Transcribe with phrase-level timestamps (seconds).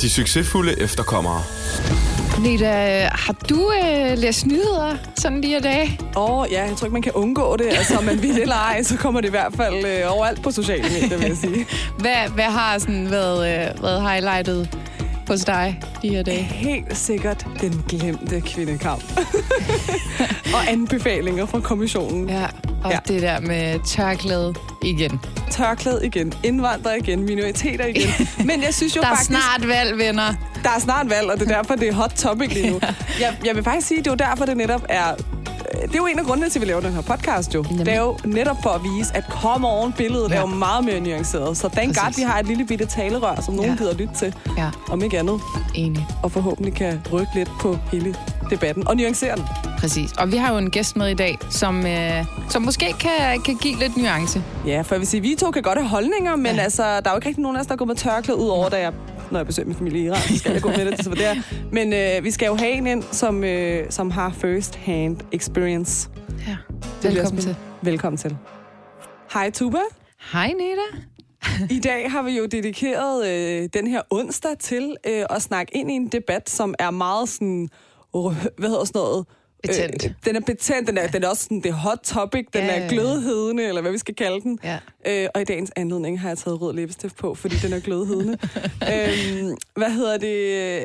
[0.00, 1.42] De succesfulde efterkommere.
[2.40, 2.66] Nita,
[3.12, 6.00] har du øh, læst nyheder sådan de her dage?
[6.16, 7.66] Åh, oh, ja, jeg tror ikke, man kan undgå det.
[7.66, 10.50] Altså, om man vil eller ej, så kommer det i hvert fald øh, overalt på
[10.50, 11.66] sociale medier, vil jeg sige.
[11.98, 13.38] Hvad, hvad har sådan været,
[13.76, 14.78] øh, været highlightet
[15.28, 16.42] hos dig de her dage?
[16.42, 19.04] Helt sikkert den glemte kvindekamp.
[20.54, 22.28] og anbefalinger fra kommissionen.
[22.30, 22.46] Ja,
[22.84, 22.98] og Ja.
[23.08, 23.12] ja.
[23.14, 25.20] det der med tørklæde igen.
[25.50, 28.10] Tørklæde igen, indvandrere igen, minoriteter igen.
[28.46, 29.30] Men jeg synes jo Der er faktisk...
[29.30, 30.34] snart valg, venner.
[30.62, 32.80] Der er snart valg, og det er derfor, det er hot topic lige nu.
[33.20, 35.14] Jeg, jeg vil faktisk sige, det er jo derfor, det netop er...
[35.82, 37.62] Det er jo en af grundene til, at vi laver den her podcast jo.
[37.62, 37.86] Nemlig.
[37.86, 40.34] Det er jo netop for at vise, at come on, billedet ja.
[40.34, 40.40] er Ja.
[40.40, 41.56] jo meget mere nuanceret.
[41.56, 42.02] Så thank Præcis.
[42.16, 43.76] God, vi har et lille bitte talerør, som nogen ja.
[43.76, 43.78] Ja.
[43.78, 44.34] gider lytte til.
[44.58, 45.40] Ja, Om ikke andet.
[45.74, 46.06] enig.
[46.22, 48.14] Og forhåbentlig kan rykke lidt på hele
[48.50, 49.44] debatten og nuancere den.
[49.78, 50.12] Præcis.
[50.12, 53.56] Og vi har jo en gæst med i dag, som, øh, som måske kan, kan
[53.56, 54.42] give lidt nuance.
[54.66, 56.62] Ja, for jeg vil sige, vi to kan godt have holdninger, men ja.
[56.62, 58.68] Altså, der er jo ikke rigtig nogen af os, der går med tørklæde, ud over,
[58.68, 58.92] da jeg,
[59.30, 61.26] når jeg besøger min familie i Iran, så skal jeg gå med det, så det
[61.26, 61.34] er.
[61.72, 66.08] Men øh, vi skal jo have en ind, som, øh, som har first hand experience.
[66.48, 66.56] Ja.
[67.00, 67.56] bliver Velkommen til.
[67.82, 68.36] Velkommen til.
[69.32, 69.78] Hej Tuba.
[70.32, 70.98] Hej, Nita.
[71.70, 75.90] I dag har vi jo dedikeret øh, den her onsdag til øh, at snakke ind
[75.90, 77.68] i en debat, som er meget sådan,
[78.16, 79.26] rø- hvad hedder sådan noget?
[79.62, 80.04] Betændt.
[80.04, 82.60] Øh, den er betændt, den er, den er også sådan, det er hot topic, den
[82.64, 82.88] Ja, er ja, ja.
[82.88, 84.58] glødhedende, eller hvad vi skal kalde den.
[84.64, 84.78] Ja.
[85.06, 88.38] Øh, og i dagens anledning har jeg taget rød læbestift på, fordi den er glødhedende.
[88.92, 90.78] øhm, hvad hedder det?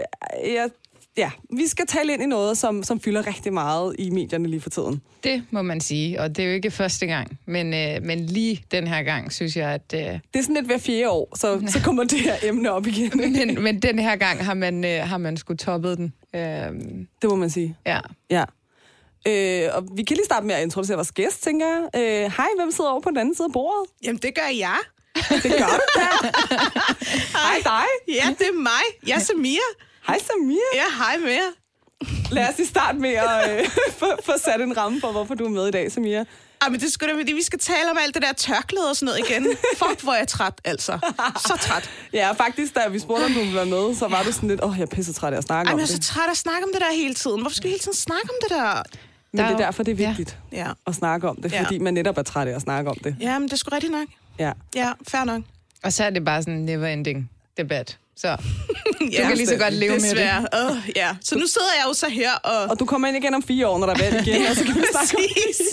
[0.46, 0.70] Jeg,
[1.18, 4.62] ja, vi skal tale ind i noget, som, som fylder rigtig meget i medierne lige
[4.62, 5.02] for tiden.
[5.24, 7.40] Det må man sige, og det er jo ikke første gang.
[7.46, 9.94] Men, øh, men lige den her gang, synes jeg, at...
[9.94, 12.88] Øh, Det er sådan lidt hver fjerde år, så, så kommer det her emne op
[12.88, 13.12] igen.
[13.38, 16.14] men, men den her gang har man, øh, har man sgu toppet den.
[16.36, 16.42] Øh,
[17.22, 17.78] Det må man sige.
[17.86, 18.00] ja.
[18.30, 18.44] Ja.
[19.28, 21.90] Øh, og vi kan lige starte med at introducere vores gæst, tænker jeg.
[21.96, 23.90] Øh, hej, hvem sidder over på den anden side af bordet?
[24.04, 24.78] Jamen, det gør jeg.
[25.16, 26.08] Det gør du da.
[27.38, 27.86] hej dig.
[28.16, 29.08] Ja, det er mig.
[29.08, 29.60] Jeg er Samia.
[30.08, 30.58] Hej Samir.
[30.74, 31.52] Ja, hej med jer.
[32.32, 33.70] Lad os lige starte med at øh,
[34.26, 36.24] få, sat en ramme for, hvorfor du er med i dag, Samir.
[36.64, 38.90] Ej, men det er sgu da, fordi vi skal tale om alt det der tørklæde
[38.90, 39.44] og sådan noget igen.
[39.84, 41.00] Fuck, hvor er jeg træt, altså.
[41.48, 41.90] Så træt.
[42.14, 44.64] Ja, faktisk, da vi spurgte, om du ville være med, så var du sådan lidt,
[44.64, 46.06] åh, oh, jeg er pisse træt af at snakke Ej, om men jeg er det.
[46.06, 47.42] så træt af at snakke om det der hele tiden.
[47.42, 48.84] Hvorfor skal vi hele tiden snakke om det der?
[49.32, 50.08] Men Der er det er derfor, det er ja.
[50.08, 50.68] vigtigt Ja.
[50.88, 51.64] at snakke om det, Ja.
[51.64, 53.16] fordi man netop er træt af at snakke om det.
[53.20, 54.08] Ja, men det er sgu rigtigt nok.
[54.40, 54.52] Ja.
[54.76, 55.42] Ja, fair nok.
[55.84, 57.98] Og så er det bare sådan en never-ending debat.
[58.18, 58.28] Så
[59.12, 60.10] ja, kan lige så godt leve med det.
[60.10, 60.48] Desværre.
[60.54, 61.16] Åh, ja.
[61.22, 62.70] Så nu sidder jeg jo så her og...
[62.70, 64.64] Og du kommer ind igen om fire år, når der er valg igen, og så
[64.64, 65.30] kan vi snakke om det.
[65.48, 65.68] Præcis.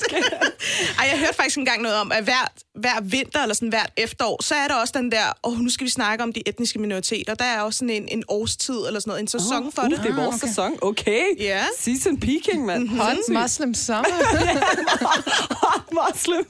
[0.98, 4.42] Ej, jeg hørte faktisk engang noget om, at hver, hver vinter eller sådan hvert efterår,
[4.42, 6.78] så er der også den der, åh, oh, nu skal vi snakke om de etniske
[6.78, 7.34] minoriteter.
[7.34, 9.90] Der er også sådan en, en årstid eller sådan noget, en sæson oh, for uh,
[9.90, 9.98] det.
[9.98, 10.48] det er vores okay.
[10.48, 10.78] sæson.
[10.82, 11.24] Okay.
[11.38, 11.64] Ja.
[11.78, 12.84] Season peaking, mand.
[12.84, 12.98] Mhm.
[12.98, 14.04] hot Muslim summer.
[15.64, 16.46] Hot Muslim.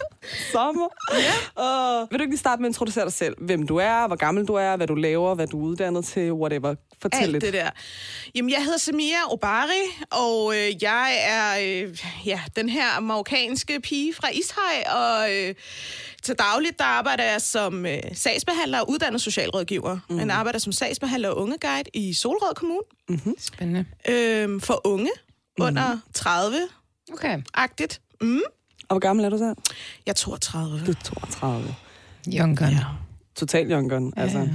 [0.53, 0.89] Sommer.
[1.13, 2.03] Ja.
[2.03, 3.35] Uh, vil du ikke lige starte med at introducere dig selv?
[3.39, 6.33] Hvem du er, hvor gammel du er, hvad du laver, hvad du er uddannet til,
[6.33, 6.75] whatever.
[7.03, 7.45] Fortæl Alt lidt.
[7.45, 7.71] det der.
[8.35, 14.15] Jamen, jeg hedder Samia Obari, og øh, jeg er øh, ja, den her marokkanske pige
[14.15, 15.55] fra Ishøj, og øh,
[16.22, 19.98] til dagligt der arbejder jeg som øh, sagsbehandler og uddannet socialrådgiver.
[20.10, 20.19] Mm.
[20.19, 22.81] Jeg arbejder som sagsbehandler og ungeguide i Solrød Kommune
[23.38, 23.84] Spændende.
[24.08, 25.10] øh, for unge
[25.60, 27.12] under 30-agtigt.
[27.12, 27.42] Okay.
[28.20, 28.41] Mm.
[28.88, 29.54] Og hvor gammel er du så?
[30.06, 30.86] Jeg er 32.
[30.86, 31.75] Du er 32.
[32.28, 32.69] Young gun.
[32.69, 32.84] Ja.
[33.37, 34.38] Total young gun, altså.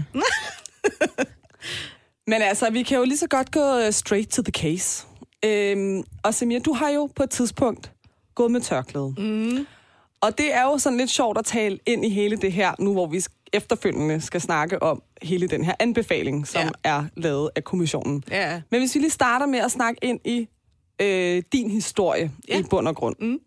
[2.28, 5.06] Men altså, vi kan jo lige så godt gå øh, straight to the case.
[5.46, 7.92] Øhm, og Samir, du har jo på et tidspunkt
[8.36, 9.14] gået med tørklæde.
[9.18, 9.68] Mm.
[10.22, 12.94] Og det er jo sådan lidt sjovt at tale ind i hele det her, nu
[12.94, 13.22] hvor vi
[13.54, 16.70] efterfølgende skal snakke om hele den her anbefaling, som Ja.
[16.84, 18.24] er lavet af kommissionen.
[18.32, 18.62] Ja.
[18.72, 20.48] Men hvis vi lige starter med at snakke ind i
[21.02, 22.60] øh, din historie Ja.
[22.60, 23.16] i bund og grund.
[23.20, 23.40] Mm.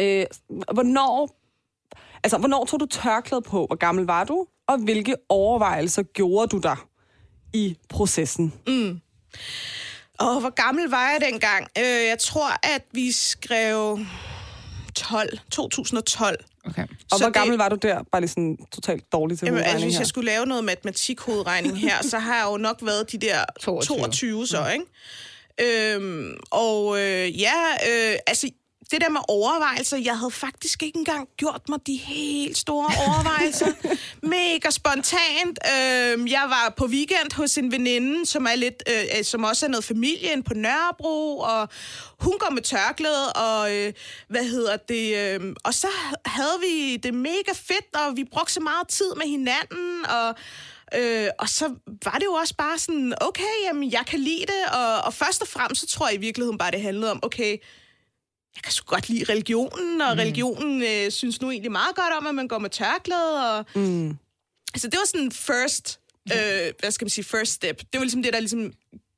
[0.00, 0.26] Øh,
[0.72, 1.40] hvornår,
[2.24, 3.66] altså, hvornår tog du tørklæde på?
[3.66, 4.46] Hvor gammel var du?
[4.68, 6.86] Og hvilke overvejelser gjorde du der
[7.52, 8.52] i processen?
[10.18, 11.66] Og hvor gammel var jeg dengang?
[11.78, 13.98] Øh, jeg tror, at vi skrev
[14.94, 16.36] 12, 2012.
[16.66, 16.82] Okay.
[16.82, 18.02] Og Så hvor det- gammel var du der?
[18.12, 20.00] Bare lige sådan totalt dårlig til Jamen, altså, hvis her.
[20.00, 23.96] jeg skulle lave noget matematikhovedregning her, så har jeg jo nok været de der 22.
[23.98, 24.84] 22, så, ikke?
[25.94, 27.54] Øhm, og øh, ja,
[27.90, 28.50] øh, altså
[28.90, 33.66] det der med overvejelser, jeg havde faktisk ikke engang gjort mig de helt store overvejelser.
[34.36, 35.58] Mega spontant.
[35.74, 39.66] Øhm, jeg var på weekend hos en veninde, som er lidt, øh, øh, som også
[39.66, 41.68] er noget familie inde på Nørrebro, og
[42.20, 43.92] hun går med tørklæde, og øh,
[44.28, 45.88] hvad hedder det, øh, og så
[46.26, 50.34] havde vi det mega fedt, og vi brugte så meget tid med hinanden, og
[50.94, 54.74] Øh, og så var det jo også bare sådan, okay, jamen, jeg kan lide det,
[54.74, 57.56] og, og først og fremmest, så tror jeg i virkeligheden bare, det handlede om, okay,
[58.56, 60.18] jeg kan sgu godt lide religionen, og mm.
[60.18, 63.56] religionen øh, synes nu egentlig meget godt om, at man går med tørklæde.
[63.58, 63.64] Og...
[63.74, 64.08] Mm.
[64.74, 66.00] Altså, det var sådan first,
[66.32, 67.78] øh, hvad skal man sige, first step.
[67.78, 68.72] Det var ligesom det, der ligesom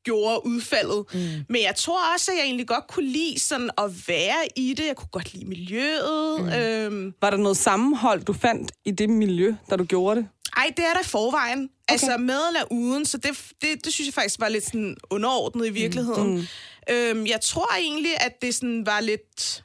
[0.04, 1.04] gjorde udfaldet.
[1.12, 1.44] Mm.
[1.48, 4.86] Men jeg tror også, at jeg egentlig godt kunne lide sådan at være i det.
[4.86, 6.40] Jeg kunne godt lide miljøet.
[6.40, 6.48] Mm.
[6.48, 7.14] Øhm.
[7.20, 10.28] Var der noget sammenhold, du fandt i det miljø, da du gjorde det?
[10.56, 11.64] Ej, det er der i forvejen.
[11.64, 11.92] Okay.
[11.92, 15.66] Altså med eller uden, så det, det, det synes jeg faktisk var lidt sådan underordnet
[15.66, 16.34] i virkeligheden.
[16.34, 16.46] Mm.
[16.90, 19.64] Øhm, jeg tror egentlig, at det sådan var lidt...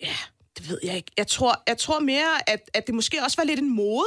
[0.00, 0.16] Ja,
[0.58, 1.10] det ved jeg ikke.
[1.16, 4.06] Jeg tror, jeg tror mere, at, at det måske også var lidt en mode.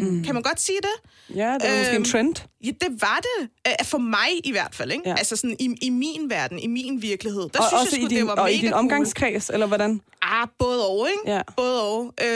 [0.00, 0.24] Mm.
[0.24, 1.10] Kan man godt sige det?
[1.36, 2.34] Ja, det var øhm, måske en trend.
[2.64, 3.48] Ja, det var det.
[3.86, 4.92] For mig i hvert fald.
[4.92, 5.08] Ikke?
[5.08, 5.14] Ja.
[5.18, 7.42] Altså sådan i, i min verden, i min virkelighed.
[7.42, 9.50] Der og synes også jeg sgu, i din, det var og mega i din omgangskreds,
[9.50, 10.00] eller hvordan?
[10.22, 11.34] Ah, både og, ikke?
[11.34, 11.42] Ja.
[11.56, 12.14] Både og.
[12.22, 12.28] Øh,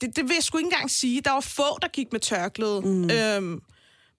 [0.00, 1.20] det, det vil jeg sgu ikke engang sige.
[1.20, 2.80] Der var få, der gik med tørklæde.
[2.80, 3.10] Mm.
[3.10, 3.60] Øhm,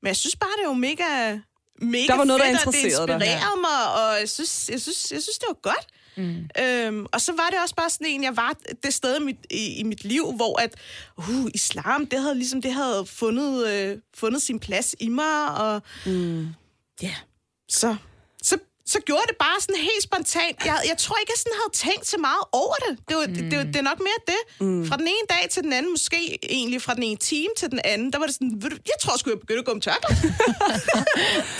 [0.01, 1.39] men jeg synes bare, det var mega,
[1.81, 3.61] mega der var noget, fedt, der interesserede og det inspirerede dig.
[3.61, 5.87] mig, og jeg synes, jeg, synes, jeg synes, det var godt.
[6.19, 6.49] Mm.
[6.63, 9.37] Øhm, og så var det også bare sådan en, jeg var det sted i mit,
[9.49, 10.75] i, i mit liv, hvor at,
[11.17, 15.81] uh, islam, det havde ligesom, det havde fundet, øh, fundet sin plads i mig, og
[16.05, 16.47] mm.
[17.01, 17.15] ja, yeah.
[17.69, 17.95] så,
[18.43, 18.57] så
[18.93, 20.55] så gjorde det bare sådan helt spontant.
[20.69, 22.93] Jeg, jeg tror ikke, jeg sådan havde tænkt så meget over det.
[23.07, 23.33] Det, var, mm.
[23.35, 24.41] det, det, det er nok mere det.
[24.67, 24.87] Mm.
[24.89, 26.19] Fra den ene dag til den anden, måske
[26.57, 28.97] egentlig fra den ene time til den anden, der var det sådan, ved du, jeg
[29.01, 30.21] tror sgu, jeg begyndte at gå med tørklæde.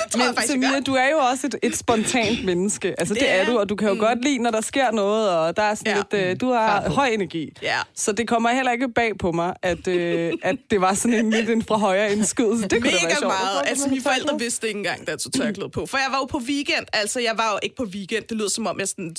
[0.03, 2.95] det tror Men jeg faktisk, Samia, du er jo også et, et spontant menneske.
[2.99, 3.99] Altså, det, Det er er du, og du kan jo mm.
[3.99, 6.17] godt lide, når der sker noget, og der er sådan Ja.
[6.19, 6.93] lidt, øh, du har Fart på.
[6.93, 7.49] høj energi.
[7.61, 7.77] Ja.
[7.95, 11.29] Så det kommer heller ikke bag på mig, at, øh, at det var sådan en
[11.29, 12.67] lidt en fra højre indskydelse.
[12.67, 13.33] Det kunne da være Mega sjovt.
[13.33, 13.61] meget.
[13.65, 15.85] Altså, mine forældre vidste ikke engang, da jeg tog tørklæde på.
[15.85, 16.85] For jeg var jo på weekend.
[16.93, 18.23] Altså, jeg var jo ikke på weekend.
[18.29, 19.15] Det lød som om, jeg sådan...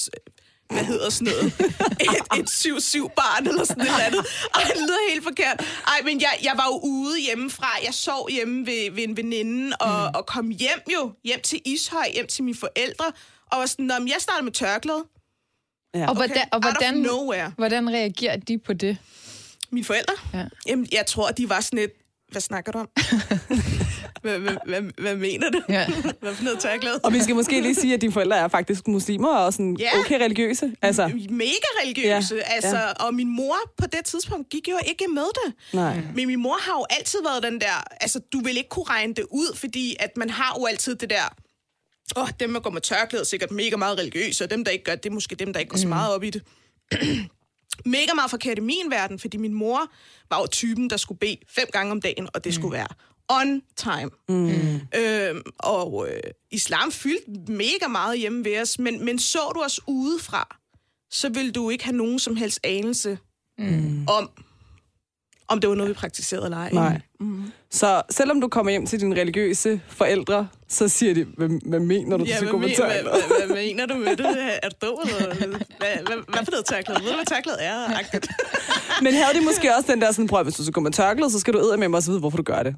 [0.70, 1.44] Hvad hedder sådan noget?
[2.06, 4.26] Et, et 7-7-barn eller sådan et eller andet.
[4.54, 5.60] Ej, det lyder helt forkert.
[5.86, 7.68] Ej, men jeg, jeg var jo ude hjemmefra.
[7.84, 10.16] Jeg sov hjemme ved, ved en veninde, og, mm.
[10.18, 11.12] og kom hjem jo.
[11.24, 13.04] Hjem til Ishøj, hjem til mine forældre.
[13.52, 15.04] Og var sådan, "Nå, men jeg startede med tørklæde.
[15.94, 16.08] Ja.
[16.08, 17.52] Og, hvordan, og hvordan, nowhere.
[17.56, 18.98] hvordan reagerer de på det?
[19.70, 20.14] Mine forældre?
[20.34, 20.44] Ja.
[20.66, 21.92] Jamen, jeg tror, de var sådan et...
[22.30, 22.88] Hvad snakker du om?
[24.22, 25.62] hvad, hvad, hvad, hvad mener du?
[25.68, 25.86] Ja.
[26.20, 27.00] hvad for noget tørklæde?
[27.02, 29.98] Og vi skal måske lige sige, at dine forældre er faktisk muslimer og sådan Ja.
[29.98, 30.72] okay religiøse.
[30.82, 32.34] Altså, mega religiøse.
[32.34, 32.92] Ja, altså, ja.
[32.92, 35.54] Og min mor på det tidspunkt gik jo ikke med det.
[35.72, 36.00] nej.
[36.14, 39.14] Men min mor har jo altid været den der, altså du vil ikke kunne regne
[39.14, 41.34] det ud, fordi at man har jo altid det der,
[42.16, 44.70] åh, oh, dem der går med tørklæde er sikkert mega meget religiøse, og dem der
[44.72, 46.42] ikke gør det, er måske dem, der ikke går så meget op i det.
[47.84, 49.90] mega meget i min verden, fordi min mor
[50.30, 52.88] var jo typen, der skulle bede fem gange om dagen, og det skulle være
[53.28, 54.10] on time.
[54.28, 54.80] Mm.
[54.98, 56.20] Øhm, og øh,
[56.50, 60.56] islam fyldte mega meget hjemme ved os, men, men så du os udefra,
[61.10, 63.18] så ville du ikke have nogen som helst anelse
[63.58, 64.06] mm.
[64.08, 64.30] om,
[65.50, 66.70] om det var noget, vi praktiserede eller ej.
[66.72, 67.00] Nej.
[67.70, 72.16] Så selvom du kommer hjem til dine religiøse forældre, så siger de, hvad, hvad mener
[72.16, 73.02] du, du Ja, med men, hvad, tørklæde?
[73.02, 74.58] hvad, hvad, mener du med det?
[74.62, 75.26] Er du dum, hvad,
[75.78, 77.00] hvad, hvad for noget tørklæde?
[77.00, 77.98] Ved du, hvad tørklæde er?
[77.98, 78.28] Agtigt.
[79.04, 81.30] Men havde de måske også den der sådan, prøv, hvis du skal gå med tørklæde,
[81.30, 82.74] så skal du æde med mig og så vide, hvorfor du gør det.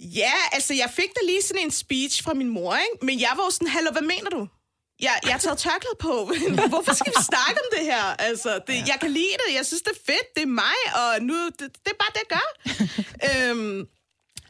[0.00, 3.06] Ja, altså jeg fik da lige sådan en speech fra min mor, ikke?
[3.06, 4.48] Men jeg var jo sådan, hallo, hvad mener du?
[5.02, 6.14] Jeg, jeg har taget tørklæde på.
[6.72, 8.02] Hvorfor skal vi snakke om det her?
[8.18, 9.54] Altså, det, jeg kan lide det.
[9.56, 10.34] Jeg synes, det er fedt.
[10.36, 12.46] Det er mig, og nu, det, det er bare det, jeg gør.
[13.50, 13.86] øhm,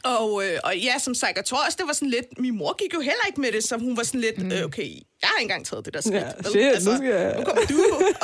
[0.03, 2.25] og, øh, og ja, som sagt, jeg tror også, det var sådan lidt...
[2.39, 4.53] Min mor gik jo heller ikke med det, så hun var sådan lidt...
[4.53, 4.83] Øh, okay,
[5.21, 6.15] jeg har ikke engang taget det der skridt.
[6.15, 6.57] Ja, vel?
[6.57, 7.77] Altså, shit, nu skal jeg- Nu kommer du.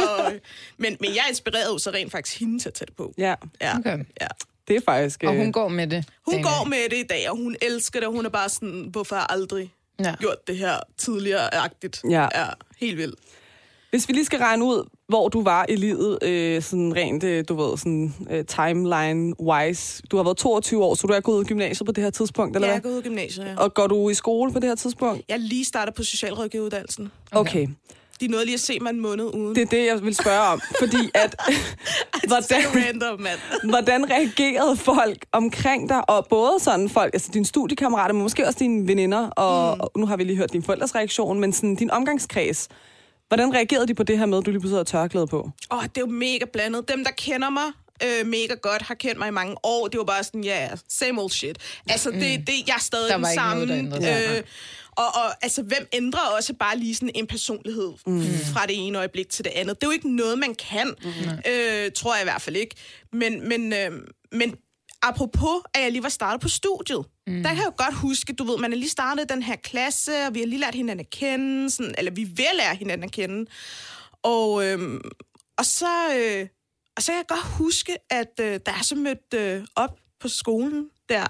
[0.04, 0.32] Og,
[0.78, 3.14] men, men jeg inspirerede jo så rent faktisk hende til at tage det på.
[3.18, 3.98] Ja, Ja, Okay.
[4.22, 4.28] ja.
[4.68, 5.24] det er faktisk...
[5.24, 6.06] Og øh, hun går med det.
[6.26, 8.88] Hun går med det i dag, og hun elsker det, og hun er bare sådan,
[8.92, 10.16] hvorfor aldrig Ja.
[10.20, 12.02] gjort det her tidligere-agtigt.
[12.10, 12.22] Ja.
[12.36, 12.46] ja
[12.80, 13.20] helt vildt.
[13.90, 17.44] Hvis vi lige skal regne ud, hvor du var i livet, øh, sådan rent, øh,
[17.50, 20.02] du ved, sådan øh, timeline-wise.
[20.12, 22.12] Du har været 22 år, så du er gået ud af gymnasiet på det her
[22.12, 22.92] tidspunkt, eller Jeg er hvad?
[22.92, 23.56] gået ud i gymnasiet, ja.
[23.58, 25.22] Og går du i skole på det her tidspunkt?
[25.30, 27.12] Jeg lige startet på socialrådgiveruddannelsen.
[27.32, 27.68] Okay.
[28.22, 29.56] De nåede lige at se mig en måned uden.
[29.56, 30.62] Det er det, jeg vil spørge om.
[30.80, 31.36] Fordi at...
[32.28, 33.40] hvordan, Det er random, mand.
[33.70, 36.10] hvordan reagerede folk omkring dig?
[36.10, 39.82] Og både sådan folk, altså dine studiekammerater, men måske også dine veninder, og, mm.
[39.82, 42.68] og nu har vi lige hørt din forældres reaktion, men sådan din omgangskreds.
[43.28, 45.50] Hvordan reagerede de på det her med, at du lige pludselig havde tørklæde på?
[45.72, 46.90] Åh, oh, det er jo mega blandet.
[46.90, 47.64] Dem, der kender mig
[48.04, 49.88] øh, mega godt, har kendt mig i mange år.
[49.88, 51.58] Det var bare sådan, ja, yeah, same old shit.
[51.90, 53.82] Altså, det, det, jeg er stadig den samme.
[53.82, 54.44] noget, øh,
[55.00, 58.24] og, og altså, hvem ændrer også bare lige sådan en personlighed mm.
[58.54, 59.82] fra det ene øjeblik til det andet?
[59.82, 61.52] Det er jo ikke noget, man kan, mm.
[61.52, 62.76] øh, tror jeg i hvert fald ikke.
[63.14, 63.92] Men, men, øh,
[64.32, 64.56] men
[65.02, 67.44] apropos, at jeg lige var startet på studiet, mm.
[67.44, 70.12] der kan jeg jo godt huske, du ved, man er lige startet den her klasse,
[70.28, 73.12] og vi har lige lært hinanden at kende, sådan, eller vi vil lære hinanden at
[73.12, 73.50] kende.
[74.24, 75.02] Og, øhm,
[75.58, 76.48] og, så, øh,
[77.00, 80.28] og så kan jeg godt huske, at øh, da jeg så mødte øh, op på
[80.28, 81.26] skolen der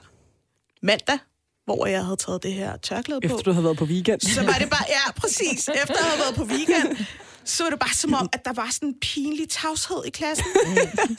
[0.81, 1.19] mandag,
[1.65, 4.21] hvor jeg havde taget det her tørklæde på, Efter du havde været på weekend.
[4.21, 7.05] så var det bare, ja, præcis, efter at have været på weekend,
[7.45, 10.45] så var det bare som om, at der var sådan en pinlig tavshed i klassen.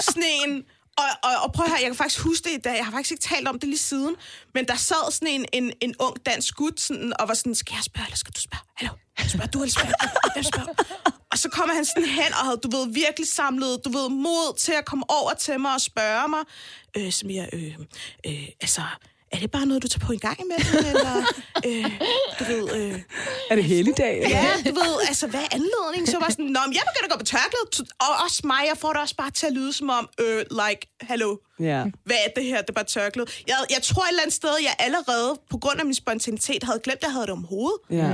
[0.00, 0.64] sådan en,
[0.98, 3.10] og, og, og prøv høre, jeg kan faktisk huske det i dag, jeg har faktisk
[3.10, 4.14] ikke talt om det lige siden,
[4.54, 7.74] men der sad sådan en, en, en ung dansk gut sådan, og var sådan, skal
[7.74, 8.64] jeg spørge, eller skal du spørge?
[8.76, 8.92] Hallo,
[9.28, 11.19] spørger du, eller spørger Hvem spørger?
[11.32, 14.58] Og så kommer han sådan hen og havde, du ved, virkelig samlet, du ved, mod
[14.58, 16.40] til at komme over til mig og spørge mig,
[16.96, 17.78] øh, som jeg, øh,
[18.26, 18.82] øh, altså,
[19.32, 21.16] er det bare noget, du tager på en gang imellem, eller,
[21.66, 21.90] øh,
[22.38, 23.00] du ved, øh,
[23.50, 24.26] Er det helligdag?
[24.28, 26.06] Ja, du ved, altså, hvad er anledningen?
[26.06, 28.76] Så var sådan, Nå, men jeg begynder at gå på tørklæde, og også mig, jeg
[28.78, 31.84] får det også bare til at lyde som om, øh, like, hallo, Ja.
[32.04, 32.60] hvad er det her?
[32.60, 33.26] Det er bare tørklæde.
[33.46, 36.80] Jeg, jeg tror et eller andet sted, jeg allerede, på grund af min spontanitet, havde
[36.84, 37.78] glemt, at jeg havde det om hovedet.
[37.90, 38.08] Ja.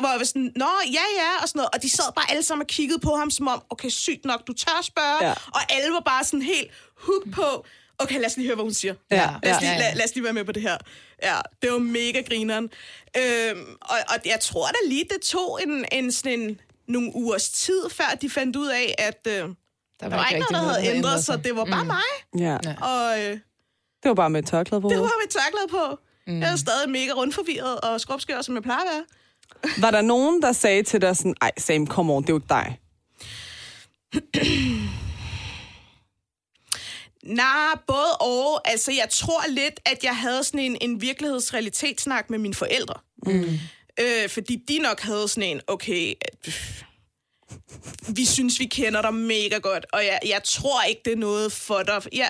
[0.00, 1.70] Hvor jeg var sådan, nå, ja, ja, og sådan noget.
[1.74, 4.46] Og de sad bare alle sammen og kiggede på ham, som om, okay, sygt nok,
[4.46, 5.18] du tør spørge.
[5.28, 5.32] Ja.
[5.56, 7.64] Og alle var bare sådan helt hook på,
[7.98, 8.94] okay, lad os lige høre, hvad hun siger.
[9.10, 9.78] Ja, Lad os, ja, lige, ja.
[9.78, 10.76] lad, lad os lige være med på det her.
[11.22, 12.70] Ja, det var mega grineren.
[13.16, 17.48] Øhm, og, og jeg tror da lige, det tog en, en, sådan en, nogle ugers
[17.48, 19.48] tid, før de fandt ud af, at øh, der,
[20.00, 21.44] der var ikke noget, der havde ændret sig.
[21.44, 22.02] Det var bare mig.
[22.38, 22.56] ja.
[22.82, 23.30] Og øh,
[24.02, 25.98] Det var bare med et tørklæde på det var mit tørklæde på.
[26.26, 26.40] Mm.
[26.40, 29.04] Jeg er stadig mega rundforvirret og skrubskør, som jeg plejer at være.
[29.80, 32.40] Var der nogen, der sagde til dig sådan, ej Sam, kom on, det er jo
[32.48, 32.78] dig.
[37.22, 38.70] Nej, både og.
[38.70, 42.94] Altså, jeg tror lidt, at jeg havde sådan en, en virkelighedsrealitetssnak med mine forældre.
[43.26, 43.58] Mm.
[44.00, 46.14] Øh, fordi de nok havde sådan en, okay,
[46.46, 46.82] øh,
[48.08, 51.52] vi synes, vi kender dig mega godt, og jeg, jeg tror ikke, det er noget
[51.52, 52.02] for dig.
[52.12, 52.28] Ja.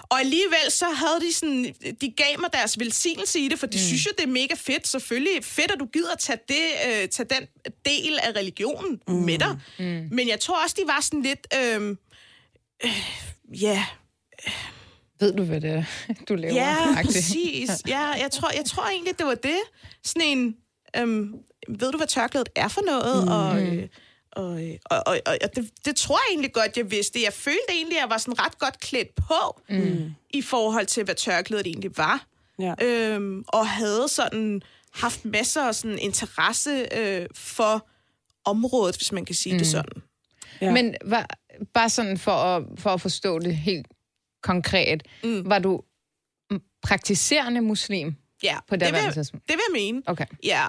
[0.00, 3.76] Og alligevel så havde de sådan, de gav mig deres velsignelse i det, for de
[3.76, 3.82] mm.
[3.82, 4.88] synes jo, det er mega fedt.
[4.88, 7.46] Selvfølgelig fedt, at du gider at tage, det, øh, tage den
[7.84, 9.14] del af religionen mm.
[9.14, 9.58] med dig.
[9.78, 10.08] Mm.
[10.10, 11.96] Men jeg tror også, de var sådan lidt, øh,
[12.84, 13.02] øh,
[13.62, 13.86] ja,
[15.20, 15.84] Ved du, hvad det er,
[16.28, 16.54] du laver?
[16.54, 17.70] Ja, præcis.
[17.88, 19.60] Ja, jeg tror, jeg tror egentlig, det var det.
[20.04, 20.56] Sådan en,
[20.96, 21.34] øhm,
[21.68, 23.24] ved du, hvad tørklædet er for noget?
[23.24, 23.30] Mm.
[23.30, 23.88] Og, øh,
[24.32, 27.22] og, øh, og, og, og, og det, det tror jeg egentlig godt, jeg vidste.
[27.22, 30.14] Jeg følte egentlig, at jeg var sådan ret godt klædt på mm.
[30.30, 32.26] i forhold til, hvad tørklædet egentlig var.
[32.58, 32.74] Ja.
[32.82, 34.62] Øhm, og havde sådan
[34.94, 37.88] haft masser af sådan interesse øh, for
[38.44, 39.58] området, hvis man kan sige mm.
[39.58, 40.02] det sådan.
[40.60, 40.72] Ja.
[40.72, 41.26] Men var,
[41.74, 43.86] bare sådan for at, for at forstå det helt
[44.44, 45.42] konkret, mm.
[45.46, 45.80] var du
[46.50, 48.14] mm, praktiserende muslim?
[48.42, 50.02] Ja, På det, daværende vil, det vil jeg mene.
[50.06, 50.26] Okay.
[50.44, 50.66] Ja.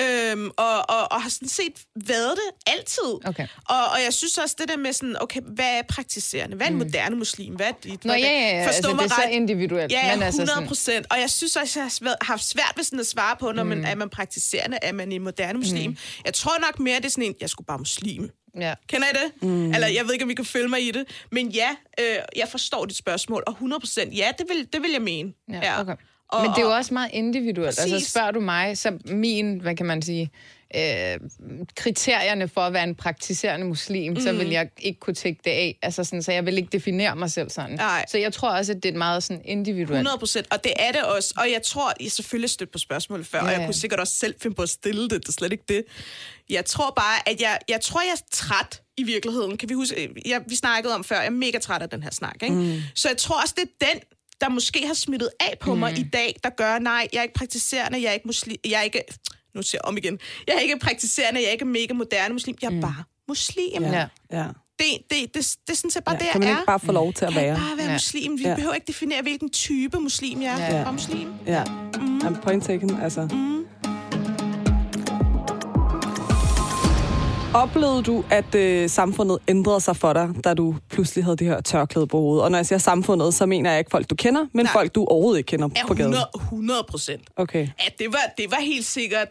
[0.00, 3.28] Øhm, og, og, og har sådan set været det altid.
[3.28, 3.46] Okay.
[3.68, 6.56] Og, og jeg synes også det der med sådan, okay, hvad er praktiserende?
[6.56, 7.54] Hvad er en moderne muslim?
[7.54, 8.04] Hvad er dit?
[8.04, 8.66] Nå ja, ja, ja.
[8.66, 9.30] Forstå Altså, mig det er så ret.
[9.32, 9.92] individuelt.
[9.92, 11.06] Ja, men altså 100 sådan, procent.
[11.10, 13.84] Og jeg synes også, jeg har haft svært ved sådan at svare på, når man,
[13.84, 15.96] er man praktiserende, er man en moderne muslim.
[16.24, 18.30] Jeg tror nok mere, det er sådan en, jeg skulle bare muslim.
[18.60, 18.74] Ja.
[18.86, 19.48] Kender I det?
[19.48, 19.72] Mm.
[19.74, 21.04] Eller jeg ved ikke, om I kan følge mig i det.
[21.32, 21.68] Men ja,
[22.00, 23.42] øh, jeg forstår dit spørgsmål.
[23.46, 25.32] Og 100 procent, ja, det vil, det vil jeg mene.
[25.52, 25.94] Ja, okay.
[26.28, 27.76] Og, Men det er jo og- også meget individuelt.
[27.78, 27.92] Præcis.
[27.92, 30.30] Altså spørger du mig, så min, hvad kan man sige,
[30.76, 31.18] øh,
[31.76, 34.20] kriterierne for at være en praktiserende muslim, mm.
[34.20, 35.78] så vil jeg ikke kunne tække det af.
[35.82, 37.70] Altså sådan, så jeg vil ikke definere mig selv sådan.
[37.76, 38.04] Nej.
[38.08, 39.90] Så jeg tror også, at det er meget sådan individuelt.
[39.90, 41.34] 100 procent, og det er det også.
[41.36, 43.66] Og jeg tror, jeg selvfølgelig stødt på spørgsmål før, ja, og Ja, jeg ja.
[43.66, 45.10] kunne sikkert også selv finde på at stille det.
[45.22, 45.84] Det er slet ikke det.
[46.50, 49.56] Jeg tror bare, at jeg, jeg tror, jeg er træt i virkeligheden.
[49.56, 52.10] Kan vi huske, jeg, vi snakkede om før, jeg er mega træt af den her
[52.10, 52.34] snak.
[52.42, 52.54] Ikke?
[52.54, 52.80] Mm.
[52.94, 54.00] Så jeg tror også, det er den,
[54.40, 55.80] der måske har smittet af på mm.
[55.80, 58.78] mig i dag, der gør, nej, jeg er ikke praktiserende, jeg er ikke muslim, jeg
[58.78, 59.02] er ikke,
[59.54, 62.56] nu siger jeg om igen, jeg er ikke praktiserende, jeg er ikke mega moderne muslim,
[62.62, 62.80] jeg er mm.
[62.80, 63.82] bare muslim.
[63.84, 64.06] Ja.
[64.32, 64.46] Ja.
[64.78, 66.60] Det, det, det, det, det er sådan set bare Ja, det, kan jeg man er.
[66.60, 67.56] ikke bare få lov til at Kan være?
[67.56, 67.92] bare være Ja.
[67.92, 68.38] muslim.
[68.38, 68.54] Vi Ja.
[68.54, 70.58] behøver ikke definere, hvilken type muslim jeg er.
[70.58, 70.64] Ja.
[70.76, 71.32] Jeg er muslim.
[71.46, 71.64] Ja.
[71.64, 72.18] Mm.
[72.18, 73.28] Jamen, point taken, altså.
[73.32, 73.57] Mm.
[77.54, 81.60] Oplevede du, at øh, samfundet ændrede sig for dig, da du pludselig havde det her
[81.60, 82.44] tørklæde på hovedet?
[82.44, 84.72] Og når jeg siger samfundet, så mener jeg ikke folk, du kender, men Nej.
[84.72, 86.12] folk, du overhovedet ikke kender Ja, på gaden.
[86.12, 87.22] 100, 100 procent.
[87.36, 87.68] Okay.
[87.80, 89.28] Ja, det var, det var helt sikkert.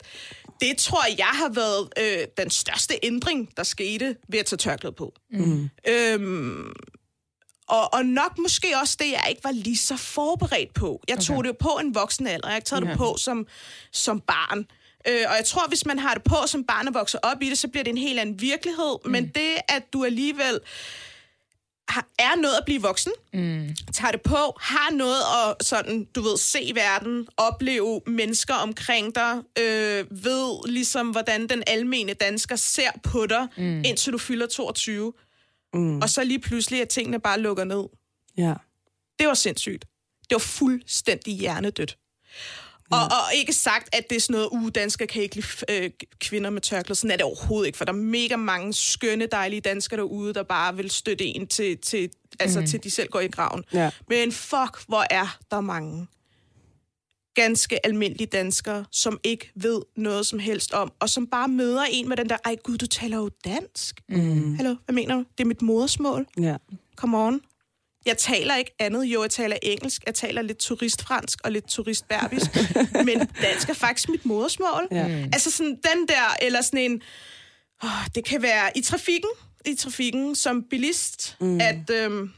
[0.61, 4.93] Det tror jeg har været øh, den største ændring, der skete ved at tage tørklæde
[4.97, 5.13] på.
[5.31, 5.69] Mm.
[5.89, 6.71] Øhm,
[7.69, 11.01] og, og nok måske også det, jeg ikke var lige så forberedt på.
[11.09, 12.47] Jeg tog det jo på en voksen alder.
[12.47, 13.47] Jeg ikke taget det på som,
[13.91, 14.65] som barn.
[15.07, 17.49] Øh, og jeg tror, hvis man har det på som barn og vokser op i
[17.49, 18.97] det, så bliver det en helt anden virkelighed.
[19.05, 19.11] Mm.
[19.11, 20.59] Men det, at du alligevel
[21.89, 23.75] har, er noget at blive voksen, mm.
[23.93, 29.41] tager det på, har noget at sådan, du ved, se verden, opleve mennesker omkring dig,
[29.59, 33.83] øh, ved ligesom, hvordan den almene dansker ser på dig, mm.
[33.85, 35.13] indtil du fylder 22.
[35.73, 36.01] Mm.
[36.01, 37.83] Og så lige pludselig, at tingene bare lukker ned.
[38.37, 38.53] Ja.
[39.19, 39.85] Det var sindssygt.
[40.29, 41.97] Det var fuldstændig hjernedødt.
[42.91, 45.89] Og, og ikke sagt, at det er sådan noget, uh, danskere kan ikke lide øh,
[46.19, 46.99] kvinder med tørklæde.
[46.99, 50.43] Sådan er det overhovedet ikke, for der er mega mange skønne, dejlige danskere derude, der
[50.43, 52.67] bare vil støtte en til, til, altså, mm.
[52.67, 53.63] til de selv går i graven.
[53.73, 53.89] Ja.
[54.09, 56.07] Men fuck, hvor er der mange
[57.37, 62.09] ganske almindelige danskere, som ikke ved noget som helst om, og som bare møder en
[62.09, 64.01] med den der, ej gud, du taler jo dansk.
[64.09, 64.55] Mm.
[64.55, 65.23] Hallo, hvad mener du?
[65.37, 66.25] Det er mit modersmål.
[66.41, 66.57] Ja.
[66.95, 67.41] Come on.
[68.07, 69.03] Jeg taler ikke andet.
[69.03, 70.03] Jo, jeg taler engelsk.
[70.05, 72.55] Jeg taler lidt turistfransk og lidt turistberbisk.
[73.07, 74.87] men dansk er faktisk mit modersmål.
[74.91, 75.05] Ja.
[75.33, 77.01] Altså sådan den der, eller sådan en...
[77.83, 79.29] Oh, det kan være i trafikken,
[79.65, 81.61] i trafikken som bilist, mm.
[81.61, 81.89] at...
[81.89, 82.31] Øhm,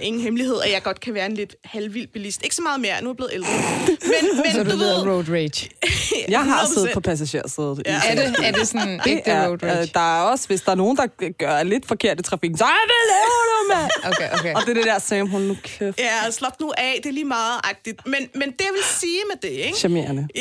[0.00, 2.42] ingen hemmelighed, at jeg godt kan være en lidt halvvild bilist.
[2.44, 3.48] Ikke så meget mere, nu er jeg blevet ældre.
[4.12, 5.70] Men, men Så du du ved road rage.
[6.28, 6.74] Jeg har 100%.
[6.74, 7.82] siddet på passagersædet.
[7.86, 8.00] Ja.
[8.08, 9.80] Er det, er det sådan Det ægte er, road rage?
[9.82, 11.06] øh, der er også, hvis der er nogen, der
[11.38, 13.90] gør lidt forkert i trafikken, så "Ej, hvad laver du, mand?
[14.12, 14.54] Okay, okay.
[14.54, 15.98] Og det er det der, Sam, hold nu kæft.
[15.98, 18.06] Ja, slap nu af, det er lige meget agtigt.
[18.06, 19.78] Men, men det jeg vil sige med det, ikke?
[19.78, 20.28] Charmerende.
[20.36, 20.40] Ja.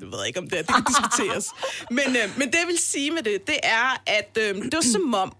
[0.00, 0.62] jeg ved ikke, om det er.
[0.62, 1.46] Det kan diskuteres.
[1.90, 4.80] Men, øh, men det, jeg vil sige med det, det er, at øh, det var
[4.92, 5.32] som om...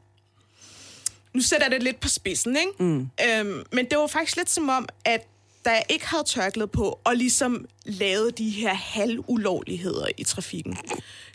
[1.38, 2.70] Nu sætter jeg det lidt på spidsen, ikke?
[2.78, 3.08] Mm.
[3.26, 5.26] Øhm, men det var faktisk lidt som om, at
[5.64, 10.78] da jeg ikke havde tørklæde på, og ligesom lavede de her halvulovligheder i trafikken,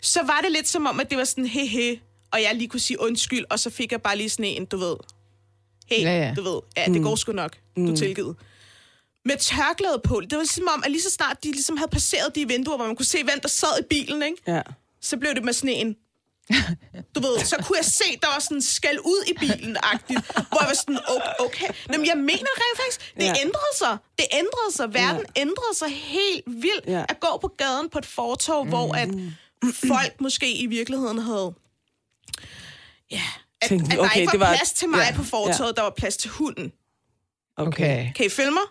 [0.02, 2.68] så var det lidt som om, at det var sådan, he he, og jeg lige
[2.68, 4.96] kunne sige undskyld, og så fik jeg bare lige sådan en, du ved,
[5.86, 8.36] hey, Ja, ja, du ved, ja, det går sgu nok, du er tilgivet
[9.24, 10.20] med tørklæde på.
[10.20, 12.86] Det var som om, at lige så snart de ligesom havde passeret de vinduer, hvor
[12.86, 14.42] man kunne se, hvem der sad i bilen, ikke?
[14.46, 14.62] Ja.
[15.00, 15.96] så blev det med sådan en...
[17.14, 20.68] Du ved, så kunne jeg se, der var sådan skal ud i bilen-agtigt, hvor jeg
[20.68, 21.68] var sådan, okay, okay.
[21.92, 23.34] Jamen, jeg mener rent faktisk, det Ja.
[23.40, 23.98] ændrede sig.
[24.18, 24.94] Det ændrede sig.
[24.94, 25.40] Verden ja.
[25.40, 26.86] ændrede sig helt vildt.
[26.86, 27.04] Ja.
[27.08, 28.68] At gå på gaden på et fortov, mm.
[28.68, 29.08] hvor at
[29.88, 31.54] folk måske i virkeligheden havde...
[33.10, 33.22] Ja,
[33.62, 35.68] at, Tænkte, at der okay, ikke var, det var- plads til mig ja, på fortovet,
[35.68, 35.72] ja.
[35.72, 36.72] der var plads til hunden.
[37.56, 38.12] Okay.
[38.16, 38.62] Kan I følge mig?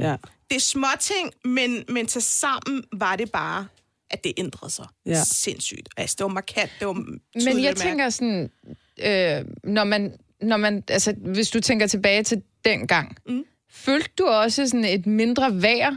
[0.00, 0.16] Ja.
[0.50, 3.66] det er små ting, men, men til sammen var det bare,
[4.10, 4.86] at det ændrede sig.
[5.06, 5.24] Ja.
[5.24, 5.88] Sindssygt.
[5.96, 6.70] Altså, det var markant.
[6.78, 6.92] Det var
[7.44, 8.50] Men jeg tænker sådan,
[8.98, 13.44] øh, når man, når man, altså, hvis du tænker tilbage til den gang, mm.
[13.70, 15.96] følte du også sådan et mindre værd?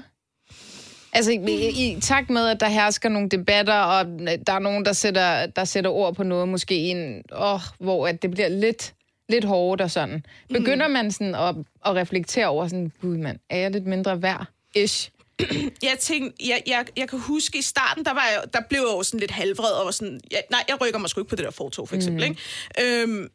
[1.15, 4.05] Altså i, i takt med, at der hersker nogle debatter, og
[4.47, 8.21] der er nogen, der sætter, der sætter ord på noget, måske en, åh, hvor at
[8.21, 8.93] det bliver lidt,
[9.29, 10.25] lidt hårdt og sådan.
[10.49, 11.55] Begynder man sådan at,
[11.85, 14.45] at reflektere over sådan, gud mand, er jeg lidt mindre værd?
[14.75, 15.11] Ish.
[15.89, 18.93] jeg tænkte, jeg, jeg, jeg kan huske i starten, der, var jeg, der blev jeg
[18.97, 21.35] jo sådan lidt halvvred og var sådan, jeg, nej, jeg rykker mig sgu ikke på
[21.35, 22.25] det der fortog, for eksempel.
[22.25, 22.37] Mm.
[22.79, 23.01] Ikke?
[23.03, 23.29] Øhm,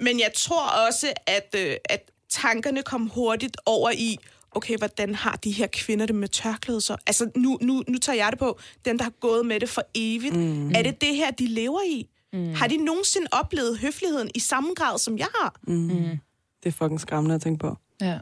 [0.00, 4.16] men jeg tror også, at, øh, at tankerne kom hurtigt over i,
[4.52, 6.96] okay, hvordan har de her kvinder det med tørklæde så?
[7.06, 9.82] Altså, nu, nu, nu tager jeg det på, den, der har gået med det for
[9.94, 10.36] evigt.
[10.36, 10.70] Mm.
[10.70, 12.08] Er det det her, de lever i?
[12.32, 12.54] Mm.
[12.54, 15.54] Har de nogensinde oplevet høfligheden i samme grad, som jeg har?
[16.62, 17.76] Det er fucking skræmmende at tænke på.
[18.00, 18.18] Ja.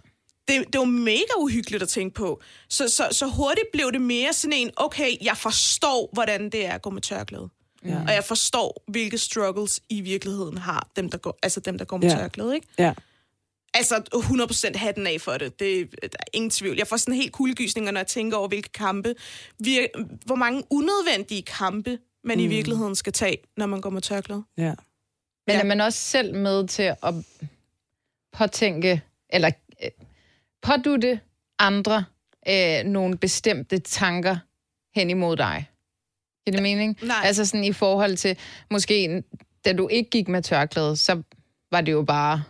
[0.49, 2.41] Det, det var mega uhyggeligt at tænke på.
[2.69, 6.73] Så, så, så hurtigt blev det mere sådan en, okay, jeg forstår, hvordan det er
[6.73, 7.49] at gå med tørklæde.
[7.85, 7.99] Ja.
[8.07, 11.97] Og jeg forstår, hvilke struggles i virkeligheden har dem, der går, altså dem, der går
[11.97, 12.17] med Ja.
[12.17, 12.67] tørklæde, ikke?
[12.79, 12.93] Ja.
[13.75, 14.03] Altså
[14.75, 15.61] 100% hatten af for det.
[15.61, 15.91] det.
[16.03, 16.77] Der er ingen tvivl.
[16.77, 19.15] Jeg får sådan helt kuldegysninger, når jeg tænker over, hvilke kampe,
[19.59, 19.87] vir,
[20.27, 22.45] hvor mange unødvendige kampe, man mm.
[22.45, 24.43] i virkeligheden skal tage, når man går med tørklæde.
[24.57, 24.75] Ja.
[25.47, 25.61] Men Ja.
[25.61, 27.15] er man også selv med til at
[28.33, 29.51] påtænke, eller
[30.63, 31.21] pådutte
[31.59, 32.05] andre
[32.49, 34.37] øh, nogle bestemte tanker
[34.95, 35.71] hen imod dig?
[36.47, 36.99] Giver det mening?
[37.03, 37.17] nej.
[37.25, 38.39] Altså sådan i forhold til,
[38.71, 39.23] måske
[39.65, 41.23] da du ikke gik med tørklæde, så
[41.71, 42.43] var det jo bare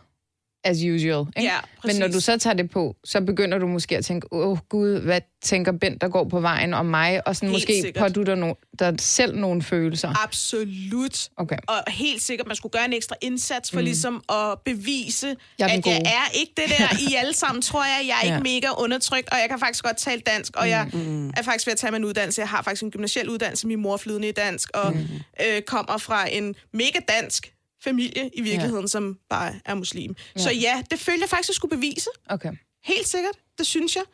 [0.67, 1.27] as usual.
[1.37, 1.49] Ikke?
[1.53, 2.15] Ja, Men når præcis.
[2.15, 5.21] du så tager det på, så begynder du måske at tænke, åh oh, gud, hvad
[5.43, 7.29] tænker Bent, der går på vejen om mig?
[7.29, 8.03] Og sådan Helt måske sikkert.
[8.03, 10.23] pådutter no, der selv nogle følelser.
[10.25, 11.29] Absolut.
[11.37, 11.57] Okay.
[11.69, 13.85] Og helt sikkert, man skulle gøre en ekstra indsats for mm.
[13.85, 15.97] ligesom at bevise, Jeg at jeg gode.
[15.97, 17.09] er ikke det der.
[17.11, 18.37] I alle sammen tror jeg, jeg er Ja.
[18.37, 21.29] ikke mega undertrykt, og jeg kan faktisk godt tale dansk, og jeg Mm.
[21.29, 22.41] er faktisk ved at tage min uddannelse.
[22.41, 24.99] Jeg har faktisk en gymnasiel uddannelse, min mor flydende i dansk, og Mm.
[25.47, 27.53] øh, kommer fra en mega dansk
[27.87, 28.89] familie i virkeligheden, ja.
[28.89, 30.17] som bare er muslim.
[30.37, 30.41] Ja.
[30.41, 32.11] Så ja, det følte jeg faktisk, at skulle bevise.
[32.31, 32.53] Okay.
[32.85, 33.35] Helt sikkert.
[33.59, 34.05] Det synes jeg.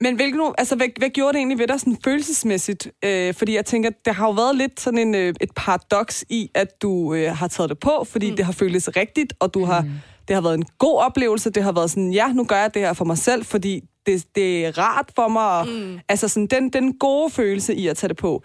[0.00, 2.88] Men hvilke, nu- altså, hvad, hvad gjorde det egentlig ved dig sådan følelsesmæssigt?
[3.04, 6.50] Øh, fordi jeg tænker, der har jo været lidt sådan en, øh, et paradoks i,
[6.54, 8.36] at du øh, har taget det på, fordi mm.
[8.36, 9.86] det har føltes rigtigt, og du har,
[10.28, 11.50] det har været en god oplevelse.
[11.50, 14.26] Det har været sådan, ja, nu gør jeg det her for mig selv, fordi det,
[14.34, 15.58] det er rart for mig.
[15.58, 15.98] Og, mm.
[16.08, 18.42] Altså sådan, den, den gode følelse i at tage det på.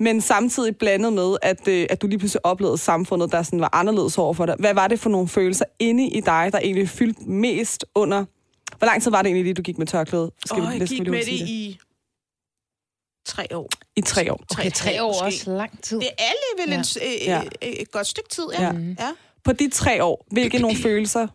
[0.00, 3.70] Men samtidig blandet med, at, øh, at du lige pludselig oplevede samfundet, der sådan var
[3.72, 4.56] anderledes over for dig.
[4.58, 8.24] Hvad var det for nogle følelser inde i dig, der egentlig fyldte mest under...
[8.78, 10.30] Hvor lang tid var det egentlig, lige, du gik med tørklæde?
[10.46, 11.78] Skal Og jeg næsten gik lige med sige det i
[13.26, 13.68] tre år.
[13.96, 14.44] I tre år.
[14.52, 15.24] Okay, tre år er måske.
[15.24, 16.00] også lang tid.
[16.00, 17.06] Det er alligevel Ja.
[17.06, 17.68] en, øh, Ja.
[17.68, 18.62] øh, et godt stykke tid, ja.
[18.62, 18.72] Ja.
[18.72, 18.94] ja.
[19.06, 19.10] ja.
[19.44, 21.26] På de tre år, hvilke nogle følelser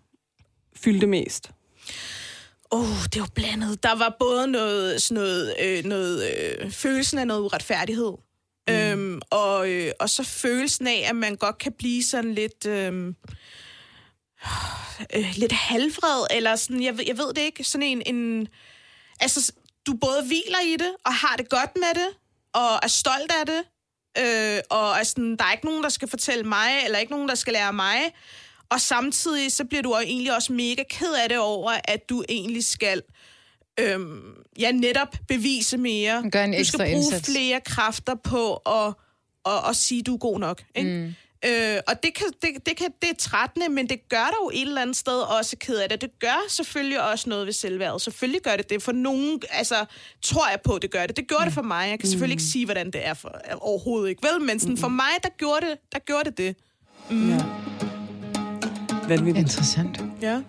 [0.76, 1.52] fyldte mest?
[2.72, 3.84] Åh, oh, det var blandet.
[3.84, 8.12] Der var både noget, sådan noget, øh, noget øh, følelsen af noget uretfærdighed,
[8.68, 8.74] mm.
[8.74, 12.66] øhm, og, øh, og så følelsen af, at man godt kan blive sådan lidt...
[12.66, 12.94] Øh,
[15.16, 18.48] øh, lidt halvvred, eller sådan, jeg, ved- jeg ved det ikke, sådan en, en
[19.20, 19.52] altså,
[19.88, 22.10] du både hviler i det, og har det godt med det,
[22.54, 23.64] og er stolt af det,
[24.18, 27.30] øh, og er sådan, der er ikke nogen, der skal fortælle mig, eller ikke nogen,
[27.30, 27.98] der skal lære mig.
[28.70, 32.24] Og samtidig så bliver du jo egentlig også mega ked af det over, at du
[32.30, 33.02] egentlig skal
[33.80, 36.30] øhm, ja, netop bevise mere.
[36.32, 37.32] Gør en du skal bruge indsats.
[37.32, 38.94] flere kræfter på at,
[39.46, 40.64] at, at sige, at du er god nok.
[40.76, 40.90] Ikke?
[40.90, 41.14] Mm.
[41.46, 44.52] Øh, og det, kan, det, det, kan, det er trættende, men det gør dig jo
[44.54, 46.02] et eller andet sted også ked af det.
[46.02, 48.02] Det gør selvfølgelig også noget ved selvværdet.
[48.02, 48.84] Selvfølgelig gør det det.
[48.84, 49.86] For nogen, altså,
[50.22, 51.18] tror jeg på, det gør det.
[51.18, 51.90] Det gjorde det for mig.
[51.90, 54.28] Jeg kan selvfølgelig ikke sige, hvordan det er for, overhovedet ikke.
[54.28, 56.56] Vel, men sådan, for mig, der gjorde det, der gjorde det det.
[57.12, 57.44] Ja.
[59.08, 59.38] Vanvittigt.
[59.38, 60.02] Interessant.
[60.22, 60.42] Ja.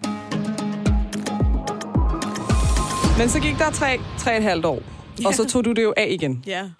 [3.18, 4.82] Men så gik der tre, tre og et halvt år,
[5.26, 6.44] og så tog du det jo af igen.
[6.46, 6.70] Ja.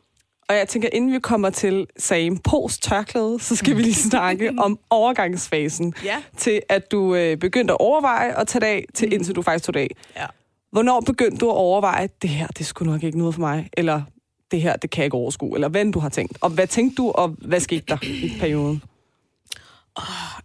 [0.49, 4.53] Og jeg tænker, inden vi kommer til sagen post tørklæde, så skal vi lige snakke
[4.65, 6.23] om overgangsfasen Ja.
[6.37, 9.77] til, at du øh, begyndte at overveje at tage af, til indtil du faktisk tog
[9.77, 9.89] af.
[10.17, 10.27] Ja.
[10.73, 14.03] Hvornår begyndte du at overveje, det her, det skulle nok ikke noget for mig, eller
[14.51, 16.39] det her, det kan jeg ikke overskue, eller hvad du har tænkt?
[16.41, 18.83] Og hvad tænkte du, og hvad skete der i perioden?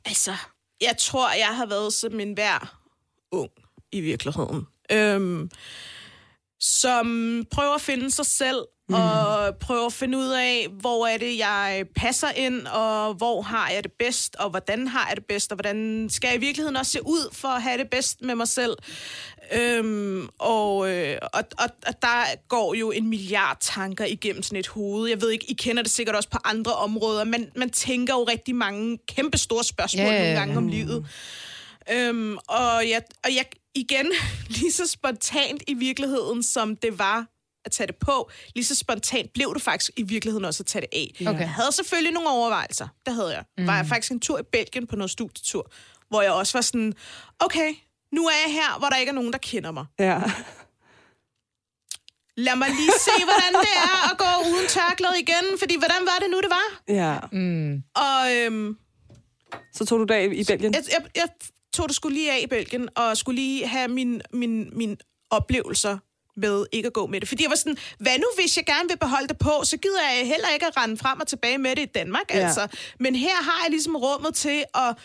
[0.05, 0.31] Altså,
[0.81, 2.77] jeg tror, jeg har været som en hver
[3.31, 3.49] ung
[3.91, 4.67] i virkeligheden.
[4.91, 5.49] Øhm,
[6.59, 7.07] som
[7.51, 8.57] prøver at finde sig selv,
[8.89, 8.95] mm.
[8.95, 13.69] og prøver at finde ud af, hvor er det, jeg passer ind, og hvor har
[13.69, 16.75] jeg det bedst, og hvordan har jeg det bedst, og hvordan skal jeg i virkeligheden
[16.75, 18.77] også se ud for at have det bedst med mig selv.
[19.53, 24.67] Øhm, og, øh, og, og, og der går jo en milliard tanker igennem sådan et
[24.67, 25.09] hoved.
[25.09, 27.23] Jeg ved ikke, I kender det sikkert også på andre områder.
[27.23, 31.05] Man, man tænker jo rigtig mange kæmpe store spørgsmål ja, nogle gange om livet.
[31.91, 33.45] Øhm, og, jeg, og jeg,
[33.79, 34.11] igen,
[34.59, 37.25] lige så spontant i virkeligheden, som det var
[37.65, 40.81] at tage det på, lige så spontant blev det faktisk i virkeligheden også at tage
[40.81, 41.27] det af.
[41.27, 41.39] Okay.
[41.39, 42.87] Jeg havde selvfølgelig nogle overvejelser.
[43.05, 43.43] Det havde jeg.
[43.57, 43.67] Mm.
[43.67, 45.71] Var jeg faktisk en tur i Belgien på noget studietur,
[46.09, 46.93] hvor jeg også var sådan,
[47.39, 47.73] okay,
[48.11, 49.85] nu er jeg her, hvor der ikke er nogen, der kender mig.
[49.99, 50.21] Ja.
[52.37, 56.17] Lad mig lige se, hvordan det er at gå uden tørklæde igen, fordi hvordan var
[56.21, 56.81] det nu, det var?
[56.87, 57.17] ja.
[57.95, 58.77] Og øhm,
[59.73, 60.73] Så tog du af i Belgien?
[60.73, 61.27] jeg, jeg, jeg
[61.73, 64.97] tog det skulle lige af i Belgien, og skulle lige have min, min, min
[65.29, 65.97] oplevelser
[66.37, 67.29] med ikke at gå med det.
[67.29, 70.01] Fordi jeg var sådan, hvad nu hvis jeg gerne vil beholde det på, så gider
[70.01, 72.39] jeg heller ikke at rende frem og tilbage med det i Danmark, Ja.
[72.39, 72.67] altså.
[72.99, 74.95] Men her har jeg ligesom rummet til at,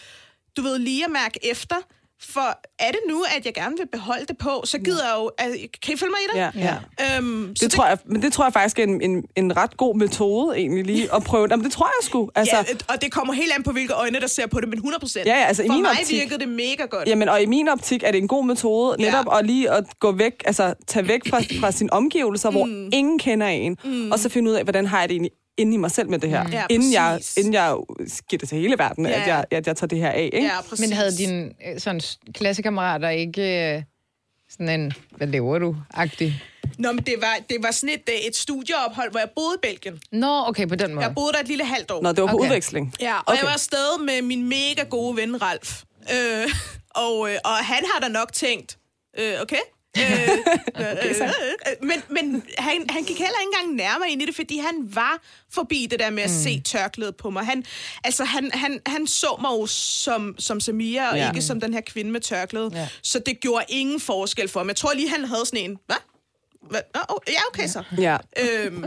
[0.57, 1.77] du ved, lige at mærke efter,
[2.23, 5.31] for er det nu, at jeg gerne vil beholde det på, så gider jeg jo...
[5.39, 6.61] Altså, kan I følge mig i det?
[6.61, 7.17] Ja, ja.
[7.19, 9.77] Øhm, så Det tror jeg, men det tror jeg faktisk er en, en, en ret
[9.77, 11.47] god metode, egentlig lige at prøve.
[11.51, 12.31] Jamen, det tror jeg sgu.
[12.35, 14.79] Altså, Ja, og det kommer helt an på, hvilke øjne, der ser på det, men
[14.79, 15.27] 100 procent.
[15.27, 17.09] Ja, ja, altså, i For min mig optik- virkede det mega godt.
[17.09, 20.13] Jamen, og i min optik er det en god metode netop at lige at gå
[20.13, 22.57] væk, altså tage væk fra, fra sine omgivelser, mm.
[22.57, 24.13] hvor ingen kender en, mm.
[24.13, 26.19] og så finde ud af, hvordan har jeg det egentlig inde i mig selv med
[26.19, 27.77] det her, Ja, inden, jeg, inden jeg
[28.29, 29.21] giver det til hele verden, Ja.
[29.21, 30.31] at, jeg, at jeg tager det her af.
[30.33, 30.47] Ikke?
[30.47, 30.81] Ja, præcis.
[30.89, 32.01] Men havde dine øh, sådan,
[32.35, 33.83] klassekammerater ikke øh,
[34.51, 36.43] sådan en, hvad laver du-agtig?
[36.79, 39.67] Nå, men det var, det var sådan et, øh, et studieophold, hvor jeg boede i
[39.69, 40.01] Belgien.
[40.13, 41.07] Nå, okay, på den måde.
[41.07, 42.03] Jeg boede der et lille halvt år.
[42.03, 42.45] Nå, det var på Okay.
[42.47, 42.95] udveksling.
[43.01, 43.39] Ja, og okay.
[43.39, 45.83] jeg var afsted med min mega gode ven, Ralf.
[46.15, 46.49] Øh,
[47.05, 48.79] og, og han har da nok tænkt,
[49.19, 49.57] øh, okay...
[49.99, 54.27] Øh, øh, øh, øh, men men han, han gik heller ikke engang nærmere ind i
[54.27, 56.37] det, fordi han var forbi det der med at mm.
[56.43, 57.47] se tørklædet på mig.
[57.47, 57.65] Han,
[58.05, 61.29] altså, han, han, han så mig jo som, som Samia, og Ja.
[61.29, 62.73] ikke som den her kvinde med tørklædet.
[62.75, 62.89] Ja.
[63.03, 64.69] Så det gjorde ingen forskel for ham.
[64.69, 65.79] Jeg tror lige, han havde sådan en...
[65.87, 65.97] Hvad?
[66.95, 67.83] Nå, oh, ja, okay så.
[67.99, 68.17] Ja.
[68.43, 68.85] øhm,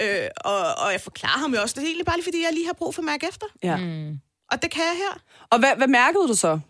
[0.00, 2.52] øh, og, og jeg forklarer ham jo også, det er egentlig bare lige, fordi jeg
[2.52, 3.46] lige har brug for at mærke efter.
[3.62, 3.78] ja.
[4.52, 5.20] Og det kan jeg her.
[5.50, 6.60] Og hvad, hvad mærkede du så,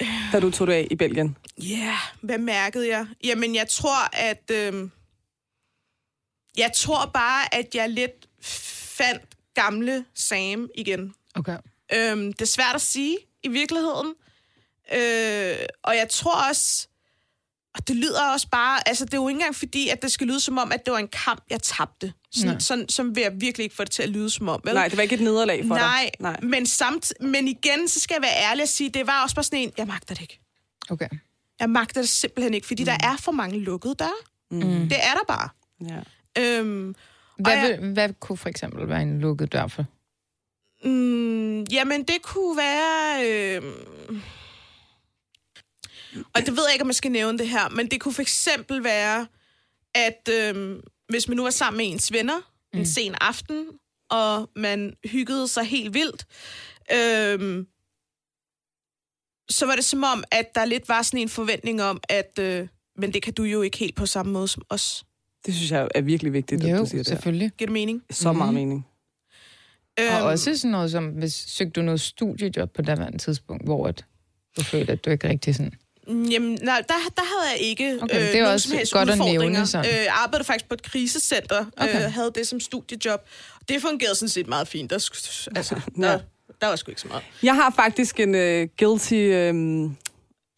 [0.32, 1.36] da du tog det af i Belgien?
[1.58, 3.06] Ja, yeah, hvad mærkede jeg?
[3.24, 4.50] Jamen, jeg tror, at...
[4.50, 4.90] Øhm,
[6.56, 9.22] jeg tror bare, at jeg lidt fandt
[9.54, 11.14] gamle Sam igen.
[11.34, 11.58] Okay.
[11.94, 14.14] Øhm, det er svært at sige i virkeligheden.
[14.92, 16.88] Øh, og jeg tror også...
[17.76, 18.88] Og det lyder også bare...
[18.88, 20.92] Altså, det er jo ikke engang fordi, at det skal lyde som om, at det
[20.92, 22.12] var en kamp, jeg tabte.
[22.32, 24.60] Sådan, sådan, som vil jeg virkelig ikke få det til at lyde som om.
[24.64, 24.74] Vel?
[24.74, 26.20] Nej, det var ikke et nederlag for Nej, dig.
[26.20, 29.34] Nej, Men, samt, men igen, så skal jeg være ærlig og sige, det var også
[29.36, 30.40] bare sådan en, jeg magter det ikke.
[30.90, 31.08] okay.
[31.60, 32.86] Jeg magter det simpelthen ikke, fordi mm.
[32.86, 34.10] der er for mange lukkede døre.
[34.50, 34.60] Mm.
[34.88, 35.48] Det er der bare.
[35.88, 36.00] ja.
[36.58, 36.94] Øhm,
[37.38, 39.84] Hvad, jeg- vil, hvad kunne for eksempel være en lukket dør for?
[40.84, 43.26] mm, jamen, det kunne være...
[43.56, 43.72] Øhm,
[46.34, 48.22] og det ved jeg ikke, om jeg skal nævne det her, men det kunne for
[48.22, 49.26] eksempel være,
[49.94, 52.38] at øhm, hvis man nu var sammen med ens venner
[52.72, 52.78] mm.
[52.78, 53.66] en sen aften,
[54.10, 56.26] og man hyggede sig helt vildt,
[56.92, 57.66] øhm,
[59.50, 62.68] så var det som om, at der lidt var sådan en forventning om, at øh,
[62.98, 65.04] men det kan du jo ikke helt på samme måde som os.
[65.46, 67.08] Det synes jeg er virkelig vigtigt, at Jo, du siger det.
[67.10, 67.14] her.
[67.16, 67.50] selvfølgelig.
[67.58, 68.02] Giver det mening?
[68.10, 68.86] Så meget mening.
[70.00, 73.86] Øhm, Og også sådan noget som, hvis søgte du noget studiejob på daværende tidspunkt, hvor
[73.86, 74.04] at
[74.56, 75.72] du følte, at du ikke rigtig sådan...
[76.08, 78.92] Jamen, nej, der, der havde jeg ikke øh, Okay, det er nogen også som helst
[78.92, 79.48] godt at udfordringer.
[79.50, 79.86] nævne sådan.
[79.90, 82.04] Øh, jeg arbejdede faktisk på et krisecenter, okay.
[82.06, 83.20] øh, havde det som studiejob.
[83.68, 84.90] Det fungerede sådan set meget fint.
[84.90, 84.96] Der,
[85.56, 86.18] altså, der,
[86.60, 87.22] der var sgu ikke så meget.
[87.42, 89.96] Jeg har faktisk en uh, guilty um,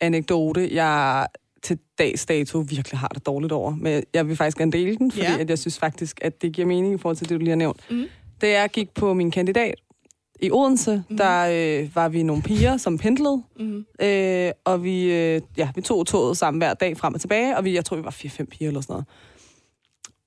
[0.00, 1.26] anekdote, jeg
[1.62, 3.74] til dags dato virkelig har det dårligt over.
[3.74, 5.38] Men jeg vil faktisk gerne dele den, fordi Ja.
[5.38, 7.56] at jeg synes faktisk, at det giver mening i forhold til det, du lige har
[7.56, 7.80] nævnt.
[7.90, 8.06] Mm.
[8.40, 9.74] Da jeg gik på min kandidat
[10.40, 11.16] i Odense, mm.
[11.16, 11.48] der
[11.82, 13.42] øh, var vi nogle piger, som pendlede.
[13.58, 13.86] Mm.
[14.02, 17.64] Øh, og vi, øh, ja, vi tog toget sammen hver dag frem og tilbage, og
[17.64, 19.06] vi, jeg tror, vi var 4-5 piger eller sådan noget.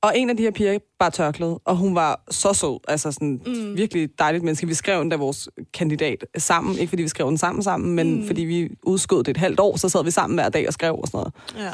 [0.02, 3.42] Og en af de her piger bare tørklæde, og hun var så sød, altså sådan
[3.46, 3.78] mm.
[3.78, 4.68] virkelig dejligt menneske.
[4.68, 8.28] Vi skrev endda vores kandidat sammen, ikke fordi vi skrev den sammen sammen, men mm.
[8.28, 10.96] fordi vi udskød det et halvt år, så sad vi sammen hver dag og skrev
[10.96, 11.74] og sådan noget.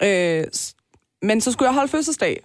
[0.00, 0.40] Ja.
[0.40, 0.46] Øh,
[1.22, 2.40] men så skulle jeg holde fødselsdag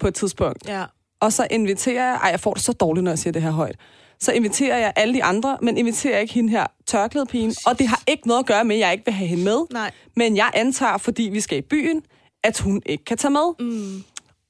[0.00, 0.84] på et tidspunkt, Ja.
[1.20, 3.50] og så inviterer jeg, ej jeg får det så dårligt, når jeg siger det her
[3.50, 3.76] højt,
[4.22, 8.02] så inviterer jeg alle de andre, men inviterer ikke hende her tørklædepigen, og det har
[8.06, 9.90] ikke noget at gøre med, at jeg ikke vil have hende med, Nej.
[10.16, 12.02] men jeg antager, fordi vi skal i byen,
[12.44, 13.54] at hun ikke kan tage med.
[13.60, 14.04] Mm.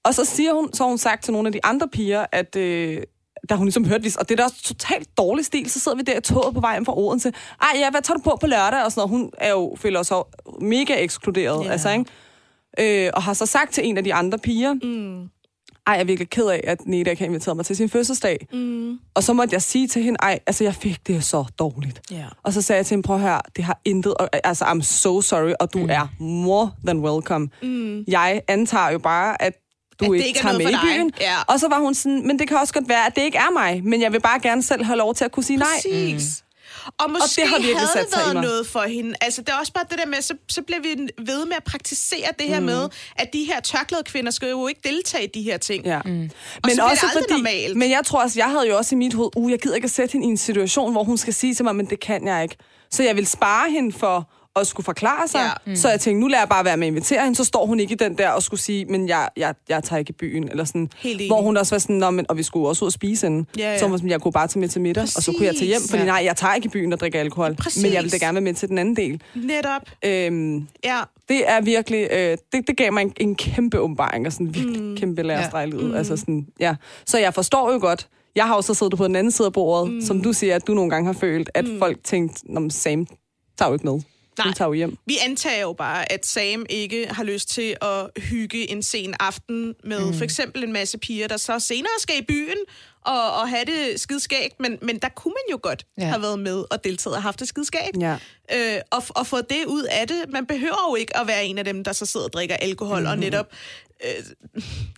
[0.04, 2.56] Og så siger hun, så har hun sagt til nogle af de andre piger, at
[2.56, 3.02] øh,
[3.48, 6.02] da hun ligesom hørte, og det er da også totalt dårlig stil, så sidder vi
[6.02, 7.33] der i toget på vejen fra Odense.
[7.62, 8.85] Ej, ja, hvad tager du på på lørdag?
[8.85, 9.22] Og sådan noget.
[9.22, 10.16] Hun er jo, føler sig
[10.61, 11.70] mega ekskluderet, Ja.
[11.70, 13.06] altså, ikke?
[13.06, 15.28] Øh, og har så sagt til en af de andre piger, mm.
[15.87, 18.47] Ej, jeg er virkelig ked af, at Neda ikke har inviteret mig til sin fødselsdag.
[18.53, 18.99] Mm.
[19.14, 22.01] Og så måtte jeg sige til hende, ej, altså jeg fik det så dårligt.
[22.11, 22.25] Ja.
[22.43, 24.83] Og så sagde jeg til hende, prøv at høre, det har intet, og, altså I'm
[24.83, 25.90] so sorry, og du mm.
[25.90, 27.49] er more than welcome.
[27.62, 28.05] Mm.
[28.09, 29.53] Jeg antager jo bare, at
[30.01, 30.97] du At det ikke, ikke er tager noget med i for dig.
[30.97, 31.12] byen.
[31.21, 31.35] Ja.
[31.49, 33.53] Og så var hun sådan, men det kan også godt være, at det ikke er
[33.53, 35.69] mig, men jeg vil bare gerne selv have lov til at kunne sige nej.
[35.77, 36.45] Præcis.
[36.99, 38.43] Og måske det har virkelig havde sat sig i været mig.
[38.43, 39.14] noget for hende.
[39.21, 41.64] Altså, det er også bare det der med, så, så bliver vi ved med at
[41.64, 42.66] praktisere det her mm.
[42.66, 45.85] med, at de her tørklæde kvinder skal jo ikke deltage i de her ting.
[45.85, 46.01] Ja.
[46.05, 46.23] Mm.
[46.23, 46.31] Og
[46.71, 47.77] så bliver det aldrig normalt.
[47.77, 49.85] Men jeg tror også, jeg havde jo også i mit hoved, uh, jeg gider ikke
[49.85, 52.27] at sætte hende i en situation, hvor hun skal sige til mig, men det kan
[52.27, 52.57] jeg ikke.
[52.90, 55.38] Så jeg vil spare hende for at skulle forklare sig.
[55.66, 55.70] Ja.
[55.70, 55.76] Mm.
[55.76, 57.80] Så jeg tænkte, nu lader jeg bare være med at invitere hende, så står hun
[57.80, 60.48] ikke i den der og skulle sige, men jeg, jeg, jeg tager ikke i byen.
[60.48, 60.90] Eller sådan.
[60.98, 61.26] Helt.
[61.26, 63.46] Hvor hun også var sådan, Nå, men, og vi skulle også ud og spise hende.
[63.58, 63.78] Ja, ja.
[63.78, 65.54] Så hun var sådan, jeg kunne bare tage med til middag, og så kunne jeg
[65.56, 65.90] tage hjem, Præcis.
[65.90, 66.06] fordi Ja.
[66.08, 67.54] nej, jeg tager ikke i byen og drikker alkohol.
[67.54, 67.82] Præcis.
[67.82, 69.22] Men jeg vil da gerne være med til den anden del.
[69.34, 69.82] Netop.
[70.04, 71.00] Øhm, Ja.
[71.28, 74.54] det er virkelig, øh, det, det gav mig en, en kæmpe åbenbaring, og sådan en
[74.54, 74.96] virkelig mm.
[74.96, 75.84] kæmpe lærestreg i livet.
[75.90, 75.94] Mm.
[75.94, 76.74] Altså sådan, ja.
[77.06, 79.52] Så jeg forstår jo godt, jeg har jo så siddet på den anden side af
[79.52, 80.00] bordet, mm.
[80.00, 81.78] som du siger, at du nogle gange har følt, at mm.
[81.78, 83.06] folk tænkte, Nå, men Sam
[83.58, 84.00] tager jo ikke med.
[84.40, 84.46] Nej.
[84.48, 84.98] Hun tager jo hjem.
[85.07, 89.74] Vi antager jo bare, at Sam ikke har lyst til at hygge en sen aften
[89.85, 90.14] med mm.
[90.14, 92.57] for eksempel en masse piger, der så senere skal i byen
[93.05, 94.61] og, og have det skidskægt.
[94.61, 96.05] Men, men der kunne man jo godt ja.
[96.05, 97.96] Have været med og deltaget og haft det skidskægt.
[98.00, 98.16] Ja.
[98.55, 100.24] Øh, og, og få det ud af det.
[100.29, 102.98] Man behøver jo ikke at være en af dem, der så sidder og drikker alkohol
[102.98, 103.11] mm-hmm.
[103.11, 103.46] og netop
[104.05, 104.24] øh,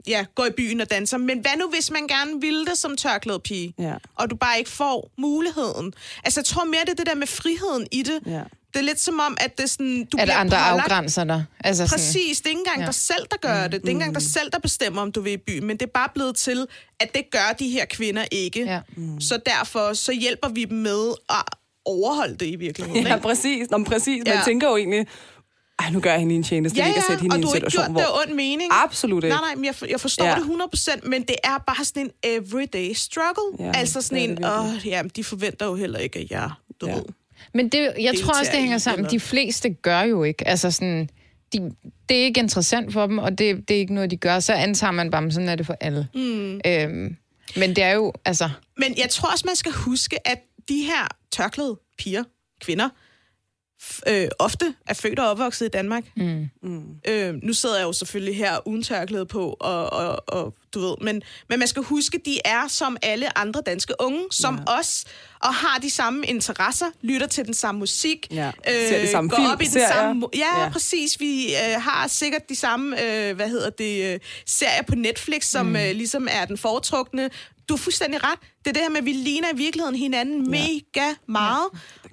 [0.06, 1.18] ja, går i byen og danser.
[1.18, 3.94] Men hvad nu, hvis man gerne ville det som tørklæde pige, Ja.
[4.14, 5.94] og du bare ikke får muligheden?
[6.24, 8.20] Altså, jeg tror mere, det er det der med friheden i det.
[8.26, 8.42] Ja.
[8.74, 11.24] Det er lidt som om, at det er sådan, du At bliver andre pålagt- afgrænser
[11.24, 11.44] dig.
[11.64, 12.86] Altså sådan, Præcis, det er ikke engang Ja.
[12.86, 13.72] dig selv, der gør det.
[13.72, 15.64] Det er ikke engang dig selv, der bestemmer, om du vil i byen.
[15.66, 16.66] Men det er bare blevet til,
[17.00, 18.64] at det gør de her kvinder ikke.
[18.64, 18.80] Ja.
[19.20, 21.42] Så derfor så hjælper vi dem med at
[21.84, 23.06] overholde det i virkeligheden.
[23.06, 23.22] Ja, ikke?
[23.28, 23.70] præcis.
[23.70, 24.22] Nå, præcis.
[24.26, 24.40] Man Ja.
[24.44, 25.06] tænker jo egentlig,
[25.78, 27.42] ej, nu gør jeg hende en tjeneste, Ja, ja, ikke at sætte hende og i
[27.42, 28.20] du en har ikke situation, gjort det hvor...
[28.22, 28.70] af ond mening.
[28.72, 29.36] Absolut ikke.
[29.36, 30.34] Nej, nej, men jeg, for- jeg forstår Ja.
[30.34, 33.66] det 100%, men det er bare sådan en everyday struggle.
[33.66, 36.50] Ja, altså sådan det en, det åh, ja, de forventer jo heller ikke, at jeg,
[36.80, 36.94] du Ja.
[36.94, 37.02] ved.
[37.54, 39.10] Men det, jeg tror også, deltager det hænger sammen.
[39.10, 40.48] De fleste gør jo ikke.
[40.48, 41.08] Altså sådan,
[41.52, 41.72] de,
[42.08, 44.40] det er ikke interessant for dem, og det, det er ikke noget, de gør.
[44.40, 46.08] Så antager man bare, at sådan er det for alle.
[46.14, 46.60] Mm.
[46.66, 47.16] Øhm,
[47.56, 48.50] men det er jo, altså...
[48.76, 50.38] Men jeg tror også, man skal huske, at
[50.68, 52.24] de her tørklæde piger,
[52.60, 52.88] kvinder,
[54.08, 56.04] øh, ofte er født og opvokset i Danmark.
[56.16, 56.48] Mm.
[57.08, 60.96] Øh, nu sidder jeg jo selvfølgelig her uden tørklæde på, og, og, og du ved,
[61.00, 64.78] men, men man skal huske, de er som alle andre danske unge, som ja.
[64.78, 65.04] os,
[65.40, 68.50] og har de samme interesser, lytter til den samme musik, Ja.
[68.66, 69.88] Ser de samme går film, op i den serier.
[69.92, 70.26] samme...
[70.34, 70.62] Ja, Ja.
[70.62, 71.20] ja, præcis.
[71.20, 75.66] Vi øh, har sikkert de samme, øh, hvad hedder det, øh, serier på Netflix, som
[75.66, 75.76] mm.
[75.76, 77.30] øh, ligesom er den foretrukne.
[77.72, 78.38] Du har fuldstændig ret.
[78.58, 80.50] Det er det her med, at vi ligner i virkeligheden hinanden ja.
[80.50, 81.68] mega meget.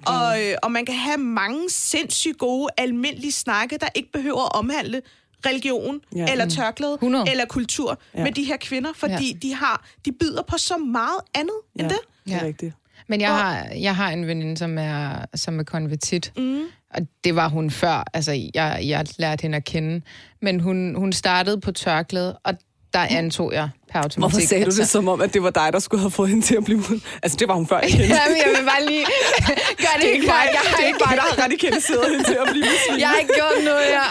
[0.08, 4.44] Ja, og, øh, og man kan have mange sindssygt gode, almindelige snakke, der ikke behøver
[4.44, 5.02] at omhandle
[5.46, 6.20] religion, Ja.
[6.20, 6.32] ja.
[6.32, 7.30] eller tørklæde, 100.
[7.30, 8.22] eller kultur Ja.
[8.24, 9.38] med de her kvinder, fordi Ja.
[9.42, 11.98] de har de byder på så meget andet Ja, end det.
[12.26, 12.44] det er Ja.
[12.44, 12.74] rigtigt.
[13.08, 16.32] Men jeg har, jeg har en veninde, som er, som er konvertit.
[16.36, 16.62] Mm.
[16.94, 18.04] Og det var hun før.
[18.14, 20.02] Altså, jeg, jeg lærte hende at kende.
[20.42, 22.54] Men hun, hun startede på tørklæde, og
[22.92, 24.18] der antog jeg per automatik.
[24.34, 26.28] Hvorfor sagde du at det som om, at det var dig, der skulle have fået
[26.28, 26.82] hende til at blive...
[27.22, 27.98] Altså, det var hun før, ikke?
[28.16, 29.04] Ja, men jeg vil bare lige
[29.84, 32.34] gøre det, Det ikke mig, Jeg det er ikke, mig, der har radikaliseret hende til
[32.42, 32.98] at blive muslim.
[33.02, 34.06] jeg har ikke gjort noget, ja.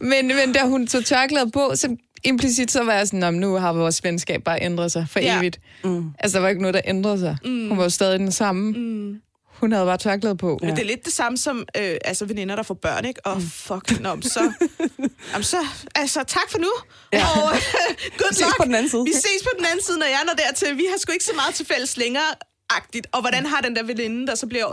[0.00, 3.40] men, men da hun tog tørklædet på, så implicit så var jeg sådan, "Nå, men
[3.40, 5.38] nu har vores venskab bare ændret sig for Ja.
[5.38, 5.58] evigt.
[5.84, 6.04] Mm.
[6.18, 7.36] Altså, der var ikke noget, der ændrede sig.
[7.44, 7.68] Mm.
[7.68, 8.72] Hun var jo stadig den samme.
[8.72, 9.14] Mm.
[9.62, 10.58] Hun havde bare tørklæde på.
[10.62, 13.26] Men det er lidt det samme som øh, altså veninder, der får børn, ikke?
[13.26, 14.52] Og fuck, nå, men så,
[15.32, 15.56] jamen så,
[15.94, 16.72] altså tak for nu.
[17.12, 17.24] Ja.
[17.36, 17.60] Og øh,
[18.18, 18.56] good Vi ses luck.
[18.56, 19.04] på den anden side.
[19.04, 20.76] Vi ses på den anden side, når jeg når dertil.
[20.76, 22.30] Vi har sgu ikke så meget til fælles længere,
[22.70, 23.06] agtigt.
[23.12, 24.72] Og hvordan har den der veninde, der så bliver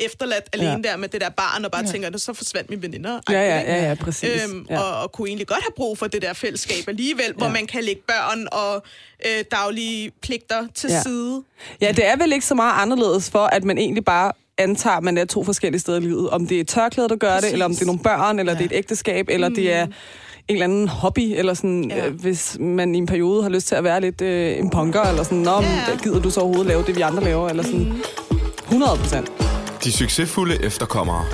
[0.00, 0.90] efterladt alene Ja.
[0.90, 1.90] der med det der barn, og bare ja.
[1.92, 3.20] tænker, "Nå, så forsvandt min veninder.
[3.30, 4.30] Ja, ja, ja, ja, præcis.
[4.50, 4.80] Øhm, ja.
[4.80, 7.52] og, og kunne egentlig godt have brug for det der fællesskab alligevel, hvor Ja.
[7.52, 8.82] man kan lægge børn og
[9.26, 11.02] øh, daglige pligter til Ja.
[11.02, 11.42] side.
[11.80, 15.02] Ja, det er vel ikke så meget anderledes for, at man egentlig bare antager, at
[15.02, 16.30] man er to forskellige steder i livet.
[16.30, 17.44] Om det er tørklæder, der gør Præcis.
[17.44, 18.58] det, eller om det er nogle børn, eller ja.
[18.58, 19.54] det er et ægteskab, eller mm.
[19.54, 19.92] det er en
[20.48, 22.06] eller anden hobby, eller sådan, ja.
[22.06, 25.02] Øh, hvis man i en periode har lyst til at være lidt øh, en punker,
[25.02, 25.60] eller sådan, Nå.
[25.62, 25.96] Ja.
[26.02, 27.80] gider du så overhovedet lave det, vi andre laver, eller sådan.
[27.84, 28.02] Mm.
[28.68, 29.30] 100 procent.
[29.84, 31.24] De succesfulde efterkommere.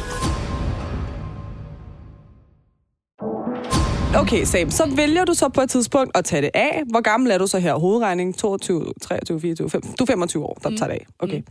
[4.17, 6.83] Okay, Sam, så vælger du så på et tidspunkt at tage det af.
[6.91, 7.75] Hvor gammel er du så her?
[7.75, 9.83] Hovedregning 22, 23, 24, 5.
[9.83, 10.77] Du er 25 år, der mm.
[10.77, 11.07] tager det af.
[11.19, 11.39] Okay.
[11.39, 11.47] Mm.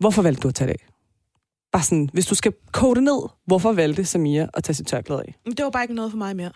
[0.00, 0.86] Hvorfor valgte du at tage det af?
[1.72, 5.20] Bare sådan, hvis du skal kode det ned, hvorfor valgte Samia at tage sit tørklæde
[5.20, 5.34] af?
[5.44, 6.52] Men det var bare ikke noget for mig mere.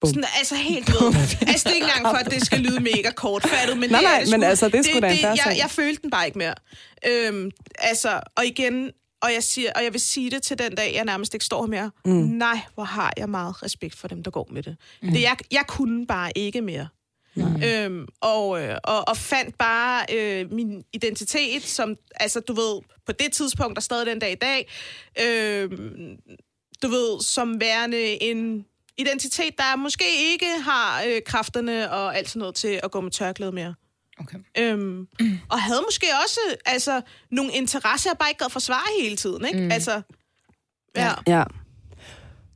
[0.00, 0.08] Bum.
[0.08, 1.12] Sådan, altså helt ved.
[1.48, 4.06] altså det er ikke engang for, at det skal lyde mega kortfattet, men Nej, det
[4.06, 4.48] er nej, det men sgu.
[4.48, 6.54] altså, det er sgu da en fair jeg, jeg følte den bare ikke mere.
[7.06, 8.90] Øhm, altså, og igen,
[9.22, 11.66] og jeg, siger, og jeg vil sige det til den dag, jeg nærmest ikke står
[11.66, 11.90] mere.
[12.04, 12.12] Mm.
[12.12, 14.76] Nej, hvor har jeg meget respekt for dem, der går med det.
[15.02, 15.10] Mm.
[15.12, 16.88] det jeg, jeg kunne bare ikke mere.
[17.64, 23.12] Øhm, og, øh, og, og fandt bare øh, min identitet, som, altså du ved, på
[23.12, 24.68] det tidspunkt, og stadig den dag i dag,
[25.22, 25.70] øh,
[26.82, 28.64] du ved, som værende en
[28.98, 33.10] identitet, der måske ikke har øh, kræfterne og alt sådan noget til at gå med
[33.10, 33.74] tørklæde mere.
[34.20, 34.38] Okay.
[34.58, 35.08] Øhm,
[35.50, 39.46] og havde måske også altså, nogle interesser, jeg bare ikke gad forsvare hele tiden.
[39.46, 39.60] Ikke?
[39.60, 39.72] Mm.
[39.72, 40.02] Altså,
[40.96, 41.12] ja.
[41.26, 41.44] Ja.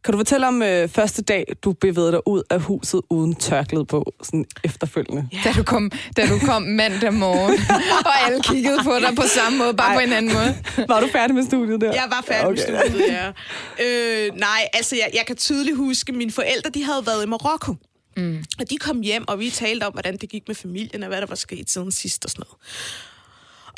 [0.05, 3.85] Kan du fortælle om øh, første dag, du bevægede dig ud af huset uden tørklæde
[3.85, 5.29] på, sådan efterfølgende?
[5.33, 5.39] Ja.
[5.45, 7.59] Da du kom, da du kom mandag morgen,
[8.07, 9.95] og alle kiggede på dig på samme måde, bare Ej.
[9.95, 10.57] På en anden måde.
[10.89, 11.93] Var du færdig med studiet der?
[11.93, 12.63] Jeg var færdig okay.
[12.63, 12.73] Okay.
[12.73, 14.27] med studiet, ja.
[14.27, 17.27] Øh, nej, altså jeg, jeg kan tydeligt huske, at mine forældre de havde været i
[17.27, 17.75] Marokko.
[18.17, 18.45] Mm.
[18.59, 21.21] Og de kom hjem, og vi talte om, hvordan det gik med familien, og hvad
[21.21, 22.57] der var sket siden sidst og sådan noget.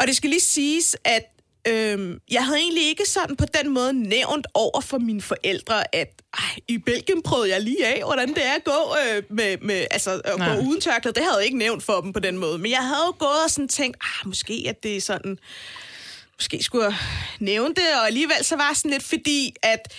[0.00, 1.22] Og det skal lige siges, at
[1.68, 6.22] øhm, jeg havde egentlig ikke sådan på den måde nævnt over for mine forældre, at
[6.38, 9.86] ej, i Belgien prøvede jeg lige af, hvordan det er at gå, øh, med, med,
[9.90, 10.56] altså, at Nej.
[10.56, 11.14] gå uden tørklæde.
[11.14, 12.58] Det havde jeg ikke nævnt for dem på den måde.
[12.58, 15.38] Men jeg havde jo gået og sådan tænkt, ah, måske at det er sådan
[16.42, 16.94] måske skulle jeg
[17.40, 19.92] nævne det, og alligevel så var det sådan lidt fordi, at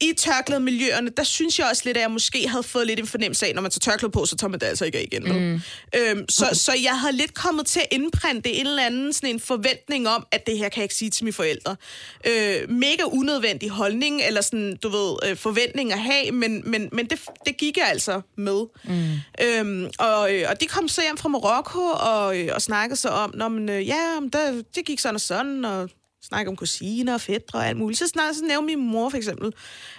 [0.00, 3.46] i tørklædemiljøerne, der synes jeg også lidt, at jeg måske havde fået lidt en fornemmelse
[3.46, 5.22] af, når man tager tørklæde på, så tager man det altså ikke af igen.
[5.22, 5.60] Mm.
[5.96, 9.40] Øhm, så, så jeg havde lidt kommet til at indprinte en eller anden sådan en
[9.40, 11.76] forventning om, at det her kan jeg ikke sige til mine forældre.
[12.26, 17.06] Øh, mega unødvendig holdning, eller sådan, du ved, øh, forventning at have, men, men, men
[17.06, 18.64] det, det gik jeg altså med.
[18.84, 19.46] Mm.
[19.46, 23.08] Øhm, og, øh, og de kom så hjem fra Marokko og, øh, og snakkede så
[23.08, 25.90] om, Nå, men, øh, ja, der, det gik sådan og sådan, og
[26.24, 27.98] snakke om kusiner og fædre og alt muligt.
[27.98, 29.52] Så, snakker, så nævnte min mor for eksempel,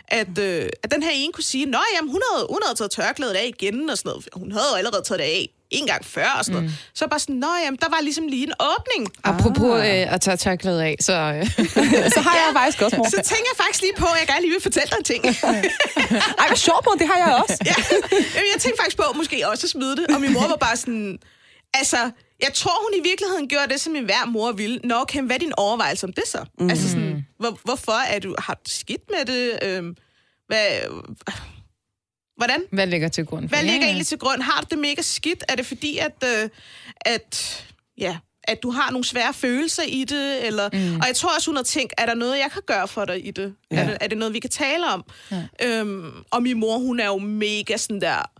[0.07, 3.33] at, øh, at den her ene kusine, nå jamen, hun havde, hun havde taget tørklædet
[3.33, 4.27] af igen og sådan noget.
[4.33, 6.77] Hun havde jo allerede taget det af en gang før og sådan noget.
[6.93, 9.13] Så bare sådan, nå jamen, der var ligesom lige en åbning.
[9.23, 11.13] Apropos øh, at tage tørklæde af, så...
[11.13, 11.45] Øh,
[12.15, 13.09] Så har jeg faktisk også, mor.
[13.09, 15.21] Så tænker jeg faktisk lige på, at jeg gerne lige vil fortælle dig en ting.
[16.41, 17.57] Ej, hvor sjovt, mor, det har jeg også.
[17.69, 17.75] ja.
[18.35, 20.05] Jamen, jeg tænkte faktisk på måske også at smide det.
[20.15, 21.19] Og min mor var bare sådan...
[21.73, 24.79] Altså, jeg tror, hun i virkeligheden gjorde det, som en hver mor ville.
[24.83, 26.45] Nå, okay, hvad er din overvejelse om det så?
[26.59, 26.69] Mm.
[26.69, 29.59] Altså sådan, hvor, hvorfor er du, har du skidt med det?
[29.63, 29.95] Øhm,
[30.47, 30.67] hvad,
[32.37, 32.63] hvordan?
[32.71, 33.85] hvad ligger til grund for Hvad ligger Ja, ja.
[33.87, 34.41] egentlig til grund?
[34.41, 35.43] Har du det mega skidt?
[35.49, 36.49] Er det fordi, at, øh,
[37.01, 37.65] at,
[37.97, 40.45] ja, at du har nogle svære følelser i det?
[40.47, 40.95] Eller, mm.
[40.95, 43.27] Og jeg tror også, hun har tænkt, er der noget, jeg kan gøre for dig
[43.27, 43.55] i det?
[43.71, 43.77] Ja.
[43.77, 45.03] Er, det er det noget, vi kan tale om?
[45.31, 45.47] Ja.
[45.63, 48.31] Øhm, og min mor, hun er jo mega sådan der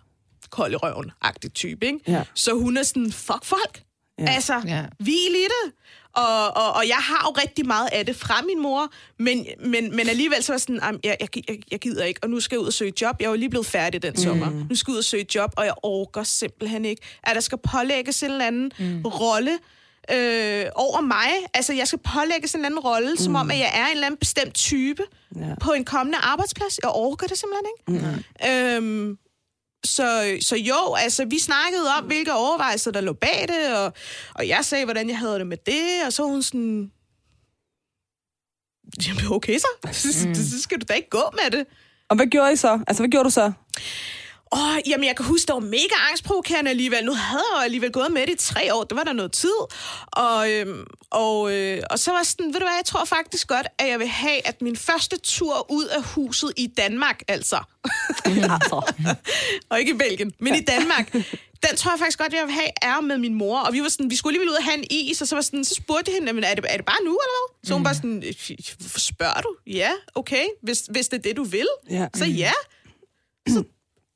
[0.50, 2.00] kold i røven-agtig type, ikke?
[2.08, 2.24] Ja.
[2.34, 3.82] Så hun er sådan, fuck folk.
[4.20, 4.30] Ja.
[4.32, 4.84] Altså, Ja.
[5.00, 5.74] hvil i det.
[6.14, 8.88] Og, og, og jeg har jo rigtig meget af det fra min mor,
[9.20, 12.30] men, men, men alligevel så var sådan, "Am, jeg, jeg, jeg, jeg gider ikke, og
[12.30, 13.16] nu skal jeg ud og søge job.
[13.20, 14.66] Jeg er jo lige blevet færdig den sommer.
[14.70, 17.58] Nu skal jeg ud og søge job, og jeg orker simpelthen ikke, at der skal
[17.58, 19.02] pålægges en eller anden mm.
[19.06, 19.52] rolle
[20.14, 21.30] øh, over mig.
[21.54, 23.18] Altså, jeg skal pålægges en eller anden rolle, mm.
[23.18, 25.04] som om, at jeg er en eller anden bestemt type
[25.36, 25.42] Ja.
[25.62, 26.80] på en kommende arbejdsplads.
[26.84, 28.76] Jeg orker det simpelthen ikke.
[28.76, 29.18] Øhm,
[29.86, 33.94] så, så jo, altså vi snakkede om, hvilke overvejelser der lå bag det, og,
[34.36, 36.92] og jeg sagde, hvordan jeg havde det med det, og så hun sådan,
[39.08, 41.66] jamen okay så, så, så skal du da ikke gå med det.
[42.10, 42.80] Og hvad gjorde I så?
[42.88, 43.52] Altså, hvad gjorde du så?
[44.52, 47.06] Åh, jamen jeg kan huske, det var mega angstprovokerende alligevel.
[47.06, 48.84] Nu havde jeg alligevel gået med det i tre år.
[48.84, 49.54] Det var der noget tid.
[50.08, 53.68] Og, øhm, og, øh, og så var sådan, ved du hvad, jeg tror faktisk godt,
[53.80, 57.60] at jeg vil have, at min første tur ud af huset i Danmark, altså.
[59.70, 61.14] og ikke i Belgien, men i Danmark.
[61.68, 63.60] Den tror jeg faktisk godt, jeg vil have, er med min mor.
[63.60, 65.42] Og vi var sådan, vi skulle alligevel ud og have en is, og så, var
[65.42, 67.68] sådan, så spurgte jeg hende, "Jamen, er det, er det bare nu, eller hvad?
[67.68, 68.24] Så hun var sådan,
[68.80, 69.56] hvorfor spørger du?
[69.68, 71.68] Ja, okay, hvis, hvis det er det, du vil.
[71.90, 72.08] Ja.
[72.16, 72.52] Så ja.
[73.48, 73.64] Så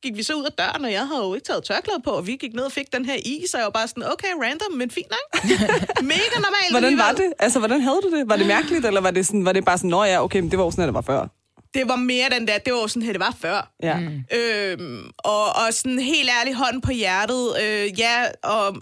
[0.04, 2.28] gik vi så ud af døren, og jeg havde jo ikke taget tørklæde på, og
[2.28, 4.72] vi gik ned og fik den her is, og jeg var bare sådan, okay, random,
[4.72, 5.28] men fint nok.
[6.14, 6.72] Mega normalt.
[6.72, 7.34] Hvordan var det?
[7.40, 8.30] Altså, hvordan havde du det?
[8.30, 10.52] Var det mærkeligt, eller var det, sådan, var det bare sådan, nå ja, okay, men
[10.52, 11.28] det var jo sådan, at det var før?
[11.74, 13.72] Det var mere den der, det var jo sådan, at det var før.
[13.84, 14.00] Ja.
[14.00, 14.24] Mm.
[14.38, 18.76] Øhm, og, og sådan helt ærlig hånden på hjertet, øh, ja, og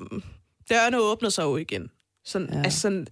[0.69, 1.89] dørene åbnede sig jo igen.
[2.25, 2.61] Sådan, ja.
[2.63, 3.07] altså, sådan,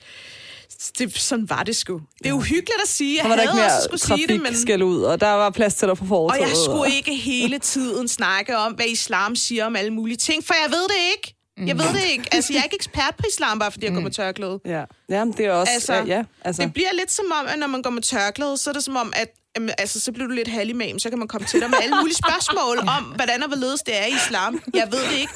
[0.99, 2.01] det, sådan var det sgu.
[2.23, 3.15] Det er uhyggeligt at sige.
[3.15, 4.57] Jeg Der var der ikke mere skulle sige det, men...
[4.61, 6.39] skal ud, og der var plads til dig på Og fortovet.
[6.49, 10.53] jeg skulle ikke hele tiden snakke om, hvad islam siger om alle mulige ting, for
[10.63, 11.35] jeg ved det ikke.
[11.67, 12.25] Jeg ved det ikke.
[12.31, 14.59] Altså, jeg er ikke ekspert på islam, bare fordi jeg går med tørklæde.
[14.65, 15.73] Ja, Jamen, det er også...
[15.73, 16.61] Altså, ja, ja, altså.
[16.61, 18.95] Det bliver lidt som om, at når man går med tørklæde, så er det som
[18.95, 21.69] om, at jamen, altså, så bliver du lidt halvimam, så kan man komme til dig
[21.69, 24.61] med alle mulige spørgsmål om, hvordan og hvorledes det er i islam.
[24.73, 25.33] Jeg ved det ikke.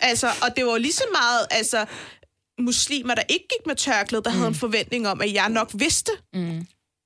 [0.00, 1.84] Altså, og det var lige så meget, altså,
[2.60, 6.12] muslimer, der ikke gik med tørklæde, der havde en forventning om, at jeg nok vidste.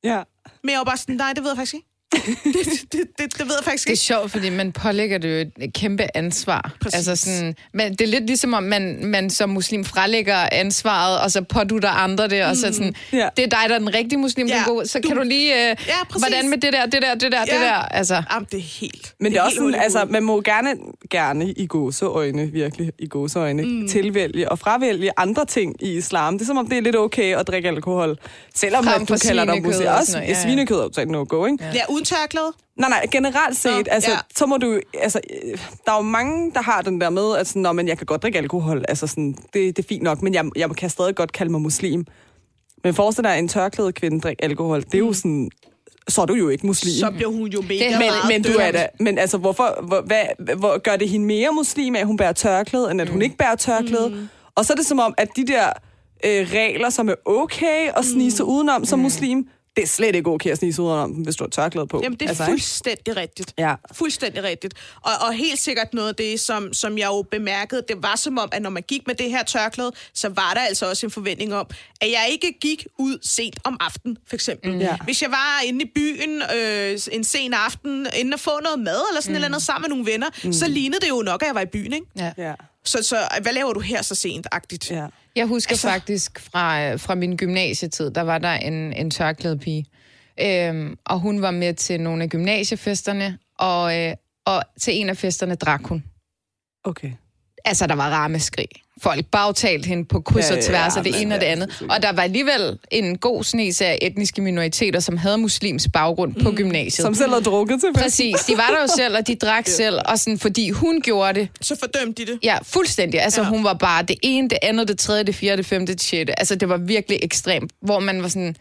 [0.04, 0.22] ja.
[0.62, 1.87] Men jeg var bare sådan, nej, det ved jeg faktisk ikke.
[2.44, 2.54] det,
[2.92, 4.02] det, det, det ved jeg faktisk Det er ikke.
[4.02, 6.76] sjovt, fordi man pålægger det jo et kæmpe ansvar.
[6.80, 7.08] Præcis.
[7.08, 11.30] Altså sådan, men det er lidt ligesom, om man, man som muslim frelægger ansvaret, og
[11.30, 13.28] så pådutter andre det, og så sådan, Ja.
[13.36, 15.22] det er dig, der er den rigtige muslim, Ja, ja, god, så du- kan du
[15.22, 16.22] lige, øh, Ja, præcis.
[16.28, 17.58] hvordan med det der, det der, det der, det Ja.
[17.60, 18.22] der, altså.
[18.32, 19.14] Jamen, det er helt...
[19.20, 20.70] Men det er også sådan, altså, man må gerne,
[21.10, 23.88] gerne i gåseøjne, virkelig i gåseøjne, mm.
[23.88, 26.34] tilvælge og fravælge andre ting i islam.
[26.38, 28.18] Det er som om, det er lidt okay at drikke alkohol,
[28.54, 29.86] selvom Frem at du kalder dig muslim.
[29.88, 30.42] og Også ja, ja, ja.
[30.42, 31.64] svinekød er no-go, ikke?
[31.74, 32.52] Ja, uden tørklæde?
[32.76, 34.18] Nej, nej, generelt set, Nå, altså, ja.
[34.36, 37.46] så må du, altså, øh, der er jo mange, der har den der med, at
[37.46, 40.22] sådan, Nå, men jeg kan godt drikke alkohol, altså sådan, det, det er fint nok,
[40.22, 42.04] men jeg, jeg kan stadig godt kalde mig muslim.
[42.84, 45.50] Men forestil dig, at en tørklædet kvinde drikker alkohol, det er jo sådan,
[46.08, 46.94] så er du jo ikke muslim.
[46.94, 50.00] Så blev hun jo mega Det men, men du er da, men altså, hvorfor, hvor,
[50.00, 50.22] hvad,
[50.56, 53.54] hvor, gør det hende mere muslim, at hun bærer tørklæde, end at hun ikke bærer
[53.54, 54.08] tørklæde?
[54.08, 54.28] Mm.
[54.54, 55.66] Og så er det som om, at de der
[56.24, 60.30] øh, regler, som er okay at snige sig udenom som muslim, det er slet ikke
[60.30, 62.00] okay at snige sig udenom dem, hvis du har tørklæde på.
[62.02, 62.62] Jamen, det er altså, altså, ikke?
[62.62, 63.54] fuldstændig rigtigt.
[63.58, 63.74] Ja.
[63.92, 64.74] Fuldstændig rigtigt.
[65.00, 68.38] Og, og helt sikkert noget af det, som, som jeg jo bemærkede, det var som
[68.38, 71.10] om, at når man gik med det her tørklæde, så var der altså også en
[71.10, 71.66] forventning om,
[72.00, 74.72] at jeg ikke gik ud sent om aftenen, for eksempel.
[74.72, 74.78] Mm.
[74.78, 74.96] Ja.
[75.04, 79.00] Hvis jeg var inde i byen øh, en sen aften, inden at få noget mad
[79.10, 79.34] eller sådan mm.
[79.34, 80.52] eller andet sammen med nogle venner, mm.
[80.52, 82.06] så lignede det jo nok, at jeg var i byen, ikke?
[82.16, 82.32] Ja.
[82.38, 82.54] Ja,
[82.84, 84.90] Så, så hvad laver du her så sent-agtigt?
[84.90, 85.06] ja.
[85.36, 89.86] Jeg husker Altså- faktisk fra, fra min gymnasietid, der var der en, en tørklædet pige.
[90.40, 94.14] Øhm, og hun var med til nogle af gymnasiefesterne, og, øh,
[94.46, 96.04] og til en af festerne drak hun.
[96.84, 97.12] Okay.
[97.68, 98.68] Altså, der var rammeskrig.
[99.02, 101.40] Folk bagtalte hende på kryds Ja, og ja, tværs ja, af det men ene og
[101.40, 101.86] det ja, andet.
[101.90, 106.52] Og der var alligevel en god snes af etniske minoriteter, som havde muslims baggrund på
[106.56, 107.04] gymnasiet.
[107.04, 107.92] Som selv har drukket til.
[108.02, 111.40] Præcis, de var der jo selv, og de drak selv, og sådan, fordi hun gjorde
[111.40, 112.38] det, Så fordømte de det.
[112.42, 113.22] Ja, fuldstændig.
[113.22, 113.44] Altså, Ja.
[113.46, 113.50] ja.
[113.50, 116.38] hun var bare det ene, det andet, det tredje, det fjerde, det femte, det sjette.
[116.38, 118.56] Altså, det var virkelig ekstremt, hvor man var sådan...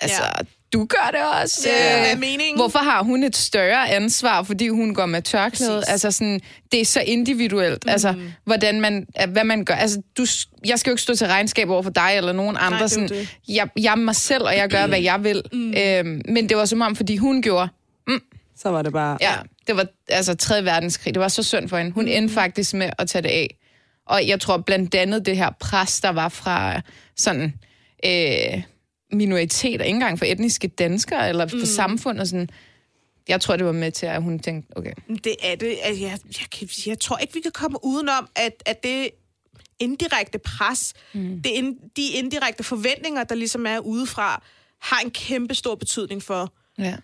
[0.00, 0.42] Altså, Ja.
[0.72, 1.68] Du gør det også.
[1.68, 2.56] Ja, Øh, er meningen?
[2.56, 5.78] Hvorfor har hun et større ansvar, fordi hun går med tørklæde?
[5.78, 5.90] Præcis.
[5.92, 6.40] Altså, sådan,
[6.72, 7.84] det er så individuelt.
[7.84, 7.90] Mm.
[7.90, 8.14] Altså,
[8.44, 9.74] hvordan man, hvad man gør.
[9.74, 10.26] Altså, du,
[10.66, 12.76] jeg skal jo ikke stå til regnskab over for dig eller nogen andre.
[12.76, 13.36] det jo sådan, det.
[13.48, 15.42] Jeg, jeg er mig selv, og jeg gør, hvad jeg vil.
[15.52, 15.74] Mm.
[15.74, 17.68] Øhm, men det var som om, fordi hun gjorde,
[18.56, 19.18] Så var det bare...
[19.20, 19.34] Ja,
[19.66, 20.64] det var altså 3.
[20.64, 21.14] verdenskrig.
[21.14, 21.92] Det var så synd for hende.
[21.92, 23.56] Hun endte faktisk med at tage det af.
[24.06, 26.80] Og jeg tror blandt andet det her pres, der var fra
[27.16, 27.54] sådan
[28.06, 28.62] øh,
[29.12, 31.64] minoriteter, ikke engang for etniske danskere eller for mm.
[31.64, 32.28] samfundet.
[32.28, 32.48] Sådan,
[33.28, 34.92] jeg tror, det var med til, at hun tænkte, okay,
[35.24, 35.78] Det er det.
[35.82, 36.18] Altså, jeg,
[36.60, 39.10] jeg, jeg tror ikke, vi kan komme udenom, at, at det
[39.78, 41.42] indirekte pres, mm.
[41.42, 44.42] det ind, de indirekte forventninger, der ligesom er udefra,
[44.80, 46.96] har en kæmpe stor betydning for, ja.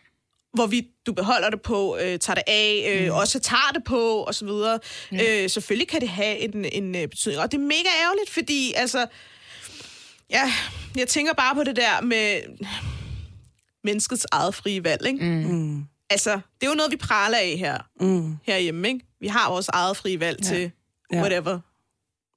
[0.52, 3.10] hvorvidt du beholder det på, øh, tager det af, øh, mm.
[3.18, 4.78] også tager det på, og så videre.
[5.10, 5.18] Mm.
[5.18, 7.42] Øh, selvfølgelig kan det have en, en øh, betydning.
[7.42, 9.06] Og det er mega ærgerligt, fordi altså,
[10.30, 10.52] ja,
[10.96, 12.40] jeg tænker bare på det der med
[13.84, 15.24] menneskets eget frie valg, ikke?
[15.24, 15.84] Mm.
[16.10, 18.36] Altså, det er jo noget, vi praler af her, Mm.
[18.42, 19.00] herhjemme, ikke?
[19.20, 20.48] Vi har vores eget frie valg ja.
[20.48, 20.70] til
[21.14, 21.58] whatever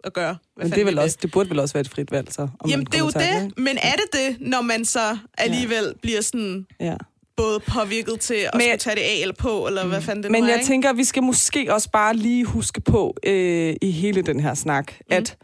[0.04, 0.38] at gøre.
[0.56, 2.42] Hvad Men det, er vel også, det burde vel også være et frit valg, så?
[2.42, 3.14] Om Jamen, man det er jo at-
[3.54, 3.58] det.
[3.64, 5.94] Men er det det, når man så alligevel ja.
[6.02, 6.96] bliver sådan Ja.
[7.38, 10.32] både påvirket til at Men- skulle tage det af eller på, eller hvad fanden det
[10.32, 10.68] Men nu er, jeg ikke?
[10.68, 14.54] tænker, at vi skal måske også bare lige huske på øh, i hele den her
[14.54, 15.06] snak, mm.
[15.10, 15.38] at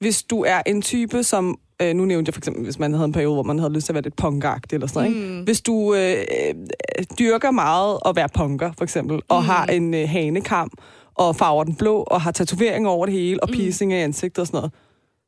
[0.00, 3.04] hvis du er en type, som øh, nu nævnte jeg for eksempel, hvis man havde
[3.04, 5.42] en periode, hvor man havde lyst til at være lidt punkagtig eller sådan noget, ikke?
[5.44, 10.08] Hvis du øh, øh, dyrker meget at være punker, for eksempel, og har en øh,
[10.08, 10.70] hanekam,
[11.14, 14.46] og farver den blå, og har tatoveringer over det hele, og piercing i ansigtet og
[14.46, 14.72] sådan noget,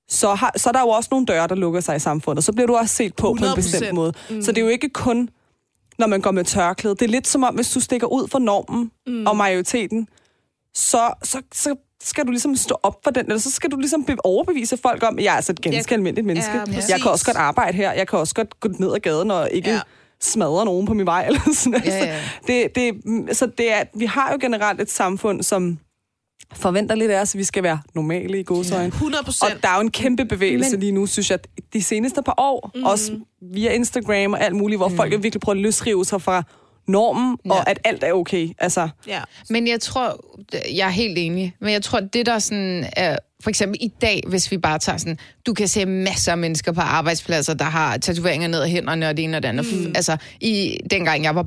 [0.09, 2.45] så, har, så er der jo også nogle døre, der lukker sig i samfundet.
[2.45, 3.55] Så bliver du også set på på en 100%.
[3.55, 4.13] bestemt måde.
[4.31, 4.43] Mm.
[4.43, 5.29] Så det er jo ikke kun,
[5.99, 6.95] når man går med tørklæde.
[6.95, 9.27] Det er lidt som om, hvis du stikker ud for normen mm.
[9.27, 10.09] og majoriteten,
[10.75, 11.75] så, så, så
[12.05, 15.03] skal du ligesom stå op for den, eller så skal du ligesom be- overbevise folk
[15.03, 15.97] om, at jeg er altså et ganske Ja.
[15.97, 16.53] almindeligt menneske.
[16.59, 16.91] Ja, præcis.
[16.91, 19.49] jeg kan også godt arbejde her, jeg kan også godt gå ned ad gaden og
[19.53, 19.75] ikke Ja.
[19.77, 19.81] ja.
[20.21, 21.25] smadre nogen på min vej.
[21.27, 21.83] Eller sådan.
[21.85, 22.21] Ja, ja.
[22.47, 25.79] Det, det, så det er, vi har jo generelt et samfund, som
[26.55, 28.87] forventer lidt af os, at vi skal være normale i godsøjne.
[28.87, 29.55] 100 procent.
[29.55, 31.39] Og der er jo en kæmpe bevægelse Men- lige nu, synes jeg,
[31.73, 32.85] de seneste par år, mm.
[32.85, 33.13] også
[33.55, 34.97] via Instagram og alt muligt, hvor mm.
[34.97, 36.43] folk virkelig prøver at løsrive sig fra
[36.89, 37.55] normen, ja.
[37.55, 37.61] Ja.
[37.61, 38.49] og at alt er okay.
[38.59, 39.21] Altså, Ja.
[39.51, 40.25] Men jeg tror,
[40.75, 44.23] jeg er helt enig, men jeg tror, det der sådan er, for eksempel i dag,
[44.27, 47.97] hvis vi bare tager sådan, du kan se masser af mennesker på arbejdspladser, der har
[47.99, 49.67] tatoveringer ned ad hænderne og det ene og det andet.
[49.73, 49.93] Mm.
[49.97, 51.47] Altså, i, dengang jeg var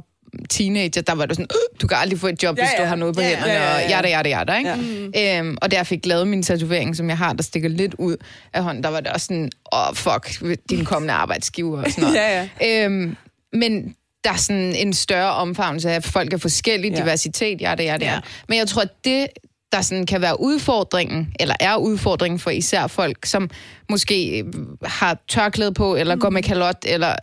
[0.49, 2.81] teenager, der var det sådan, øh, du kan aldrig få et job, Ja, hvis du
[2.81, 2.87] ja.
[2.87, 3.35] har noget på Ja, ja.
[3.35, 3.95] hænderne, Ja, ja, og ja.
[3.95, 4.75] jada, jada, jada, ikke?
[5.15, 5.39] Ja.
[5.39, 8.17] Øhm, og da jeg fik lavet min tatovering, som jeg har, der stikker lidt ud
[8.53, 12.01] af hånden, der var det også sådan, åh, oh, fuck, din kommende arbejdsgiver og sådan
[12.03, 12.15] noget.
[12.21, 12.85] Ja, ja.
[12.85, 13.15] Øhm,
[13.53, 13.95] men
[14.25, 16.99] der er sådan en større omfavnelse af, at folk er forskellige, Ja.
[17.01, 18.11] diversitet, ja, det er det Ja.
[18.15, 18.19] er.
[18.49, 19.27] Men jeg tror, at det,
[19.71, 23.49] der sådan kan være udfordringen, eller er udfordringen for især folk, som
[23.89, 24.53] måske øh,
[24.83, 26.21] har tørklæde på, eller mm.
[26.21, 27.15] går med kalot, eller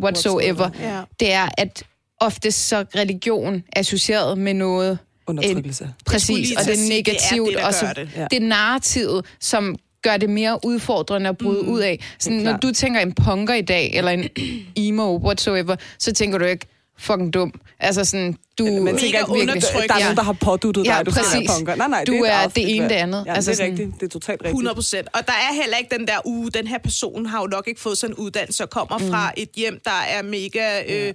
[0.00, 1.00] whatsoever, Ja.
[1.20, 1.82] det er, at
[2.20, 5.88] ofte så er religion associeret med noget undertrykkelse.
[6.06, 8.10] Præcis, og det er sige, det er negativt, det, der og så gør det.
[8.16, 8.26] Ja.
[8.30, 11.68] det er narrativet, som gør det mere udfordrende at bryde mm.
[11.68, 12.00] ud af.
[12.18, 14.28] Sådan, når du tænker en punker i dag, eller en
[14.76, 16.66] emo, whatsoever, så tænker du ikke,
[16.98, 17.52] fucking dum.
[17.80, 20.04] Altså sådan, du Man Mega tænker ikke virkelig, der er ja.
[20.04, 21.34] nogen, der har påduttet Ja, dig, du præcis.
[21.34, 21.74] være punker.
[21.74, 23.24] Nej, nej, Du det er, er det ene, det andet.
[23.26, 24.00] Ja, Altså det er sådan- rigtigt.
[24.00, 24.50] Det er totalt rigtigt.
[24.50, 25.08] 100 procent.
[25.12, 27.80] Og der er heller ikke den der uge, den her person har jo nok ikke
[27.80, 29.08] fået sådan en uddannelse og kommer mm.
[29.10, 30.82] fra et hjem, der er mega...
[30.88, 31.14] Øh,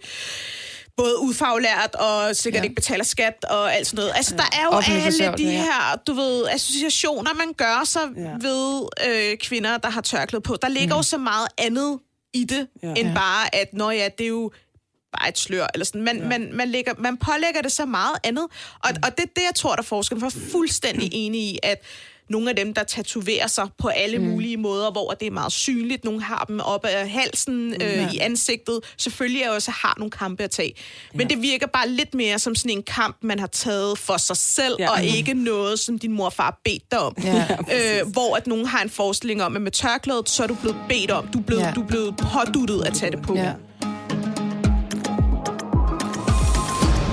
[0.98, 2.64] både ufaglært og sikkert ja.
[2.64, 2.64] Ja.
[2.64, 4.14] ikke betaler skat og alt sådan noget.
[4.16, 5.50] Altså, der er jo Offentlig alle de ja.
[5.52, 8.22] her, du ved, associationer, man gør sig Ja.
[8.22, 8.30] ja.
[8.42, 10.56] ved øh, kvinder, der har tørklæde på.
[10.62, 11.00] Der ligger mm.
[11.00, 12.00] jo så meget andet
[12.34, 12.88] i det, Ja.
[12.88, 12.94] ja.
[12.98, 13.14] end Ja.
[13.14, 14.52] bare, at når ja, det er jo
[15.20, 16.02] bare et slør, eller sådan.
[16.04, 16.28] Man, ja.
[16.28, 18.44] man, man, lægger, man pålægger det så meget andet.
[18.84, 19.02] Og, mm.
[19.04, 20.32] og det er det, jeg tror, der er forskellen.
[20.32, 21.84] For fuldstændig enig i, at
[22.30, 24.24] nogle af dem, der tatoverer sig på alle mm.
[24.26, 26.04] mulige måder, hvor det er meget synligt.
[26.06, 28.10] Nogle har dem op af halsen, øh, Ja.
[28.14, 28.80] i ansigtet.
[28.98, 30.74] Selvfølgelig er også har nogle kampe at tage.
[31.14, 34.38] Men det virker bare lidt mere som sådan en kamp, man har taget for sig
[34.38, 34.84] selv, Ja.
[34.84, 34.92] ja.
[34.92, 37.16] og ikke noget, som din mor og far har bedt dig om.
[37.24, 37.48] Ja,
[38.02, 40.78] øh, hvor at nogen har en forestilling om, at med tørklædet, så er du blevet
[40.90, 41.28] bedt om.
[41.28, 41.68] Du er blevet, ja.
[41.68, 41.74] Ja.
[41.74, 43.36] du er blevet påduttet at tage det på.
[43.36, 43.52] Ja.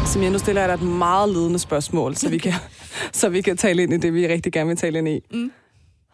[0.06, 2.52] Som jeg nu stiller jeg dig et meget ledende spørgsmål, så vi kan,
[3.12, 5.20] så vi kan tale ind i det, vi rigtig gerne vil tale ind i.
[5.30, 5.53] Mm.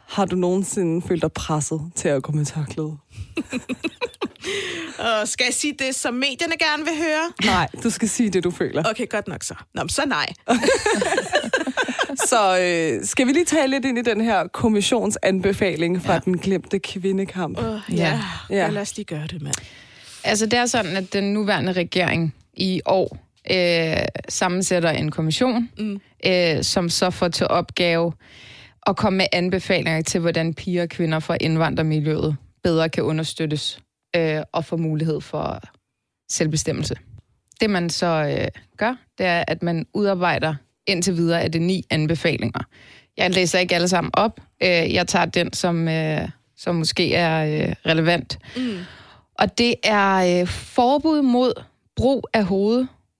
[0.09, 2.97] Har du nogensinde følt dig presset til at gå med tørklæde?
[4.99, 7.33] Og skal jeg sige det, som medierne gerne vil høre?
[7.53, 8.83] Nej, du skal sige det, du føler.
[8.91, 9.55] Okay, godt nok så.
[9.75, 10.33] Nå, men så nej.
[12.27, 16.19] Så øh, skal vi lige tale lidt ind i den her kommissionsanbefaling fra ja.
[16.19, 17.59] den glemte kvindekamp?
[17.59, 17.79] Uh, Ja.
[17.97, 18.21] ja,
[18.51, 18.57] Ja.
[18.57, 18.71] ja.
[18.71, 19.55] lad os lige gøre det, mand.
[20.25, 23.19] Altså, det er sådan, at den nuværende regering i år
[23.51, 26.01] øh, sammensætter en kommission, mm.
[26.27, 28.13] øh, som så får til opgave
[28.87, 33.81] at komme med anbefalinger til, hvordan piger og kvinder fra indvandrermiljøet bedre kan understøttes
[34.17, 35.61] øh, og få mulighed for
[36.31, 36.95] selvbestemmelse.
[37.61, 40.55] Det man så øh, gør, det er, at man udarbejder
[40.87, 42.61] indtil videre af det ni anbefalinger.
[43.17, 44.41] Jeg læser ikke alle sammen op.
[44.63, 48.39] Øh, jeg tager den, som, øh, som måske er øh, relevant.
[48.57, 48.79] Mm.
[49.39, 51.53] Og det er øh, forbud mod
[51.97, 52.45] brug af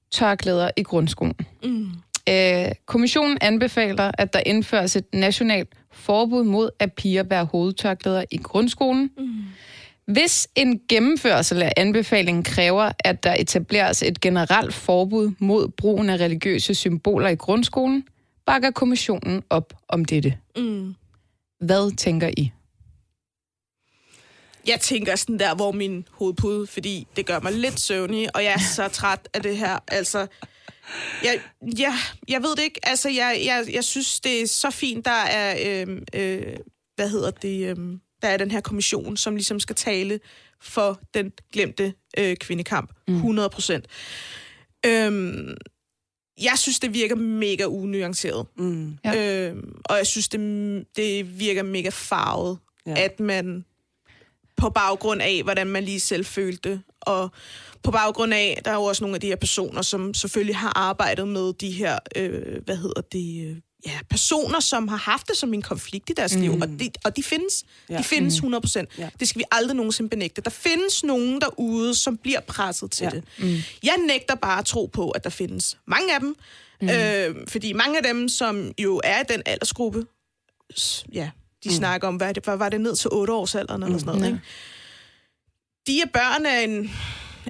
[0.09, 1.35] hovedtørklæder i grundskolen.
[1.65, 1.87] Mm.
[2.29, 8.37] Øh, kommissionen anbefaler, at der indføres et nationalt forbud mod, at piger bærer hovedtørklæder i
[8.37, 9.11] grundskolen.
[9.19, 9.29] Mm.
[10.13, 16.17] Hvis en gennemførsel af anbefalingen kræver, at der etableres et generelt forbud mod brugen af
[16.17, 18.05] religiøse symboler i grundskolen,
[18.47, 20.35] bakker kommissionen op om dette.
[20.57, 20.95] Mm.
[21.61, 22.53] Hvad tænker I?
[24.69, 28.53] Jeg tænker sådan der, hvor min hovedpude, fordi det gør mig lidt søvnig, og jeg
[28.53, 29.79] er så træt af det her.
[29.89, 30.27] Altså,
[31.25, 31.41] jeg,
[31.79, 31.95] jeg,
[32.29, 32.81] jeg ved det ikke.
[32.83, 36.57] Altså, jeg, jeg, jeg synes, det er så fint, der er, øh, øh,
[36.97, 37.77] hvad hedder det, øh,
[38.23, 40.21] der er den her kommission, som ligesom skal tale
[40.61, 42.93] for den glemte øh, kvindekamp.
[43.09, 43.87] 100 procent.
[44.87, 45.57] Øhm,
[46.43, 48.47] jeg synes, det virker mega unuanceret.
[48.57, 48.99] Mm.
[49.05, 49.49] Ja.
[49.49, 50.41] Øhm, og jeg synes, det,
[50.97, 53.05] det virker mega farvet, ja.
[53.05, 53.65] at man
[54.59, 57.31] på baggrund af, hvordan man lige selv følte, og
[57.83, 60.73] på baggrund af, der er jo også nogle af de her personer, som selvfølgelig har
[60.79, 63.57] arbejdet med de her, øh, hvad hedder det, øh,
[63.87, 66.41] ja, personer, som har haft det som en konflikt i deres mm.
[66.43, 67.65] liv, og de, og de findes.
[67.91, 67.99] Ja.
[67.99, 68.61] De findes 100 Ja.
[68.61, 68.89] procent.
[68.99, 69.09] Ja.
[69.21, 70.43] Det skal vi aldrig nogensinde benægte.
[70.43, 73.11] Der findes nogen derude, som bliver presset til Ja.
[73.11, 73.25] det.
[73.39, 73.57] Mm.
[73.83, 76.37] Jeg nægter bare at tro på, at der findes mange af dem,
[76.81, 76.89] mm.
[76.89, 80.07] øh, fordi mange af dem, som jo er i den aldersgruppe,
[81.13, 81.31] ja,
[81.65, 81.75] de mm.
[81.75, 84.41] snakker om, hvad, det, var det ned til 8 års alderen eller sådan noget, ikke?
[85.87, 86.91] De er børn af en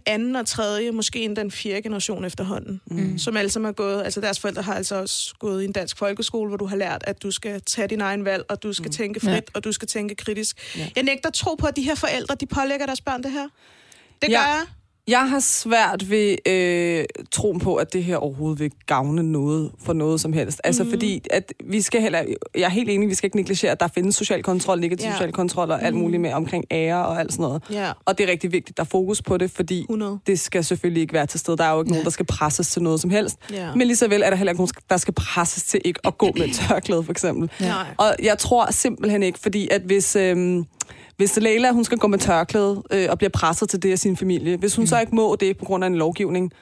[0.07, 3.19] anden og tredje, måske endda den fjerde generation efterhånden, mm.
[3.19, 5.99] som alle sammen har gået, altså deres forældre har altså også gået i en dansk
[5.99, 8.89] folkeskole, hvor du har lært, at du skal tage din egen valg, og du skal
[8.89, 8.93] mm.
[8.93, 9.41] tænke frit, ja.
[9.55, 10.77] og du skal tænke kritisk.
[10.77, 10.89] Ja.
[10.97, 13.49] Jeg nægter at tro på, at de her forældre, de pålægger deres børn det her.
[14.23, 14.39] Det Ja.
[14.41, 14.65] gør jeg.
[15.09, 19.93] Jeg har svært ved øh, troen på, at det her overhovedet vil gavne noget for
[19.93, 20.61] noget som helst.
[20.65, 20.91] Altså mm.
[20.91, 22.25] fordi, at vi skal heller...
[22.55, 25.13] Jeg er helt enig, vi skal ikke negligere, at der findes social kontrol, negativ ja.
[25.13, 27.63] social kontrol og alt muligt med omkring ære og alt sådan noget.
[27.71, 27.93] Ja.
[28.05, 30.19] Og det er rigtig vigtigt, der er fokus på det, fordi 100.
[30.27, 31.57] det skal selvfølgelig ikke være til stede.
[31.57, 33.37] Der er jo ikke nogen, der skal presses til noget som helst.
[33.53, 33.75] Ja.
[33.75, 36.19] Men lige så vel er der heller ikke nogen, der skal presses til ikke at
[36.19, 37.51] gå med tørklæde, for eksempel.
[37.61, 37.87] Nej.
[37.97, 40.17] Og jeg tror simpelthen ikke, fordi at hvis...
[40.17, 40.67] Øhm,
[41.19, 44.17] hvis Leila, hun skal gå med tørklæde øh, og bliver presset til det af sin
[44.17, 44.87] familie, hvis hun mm.
[44.87, 46.53] så ikke må det på grund af en lovgivning,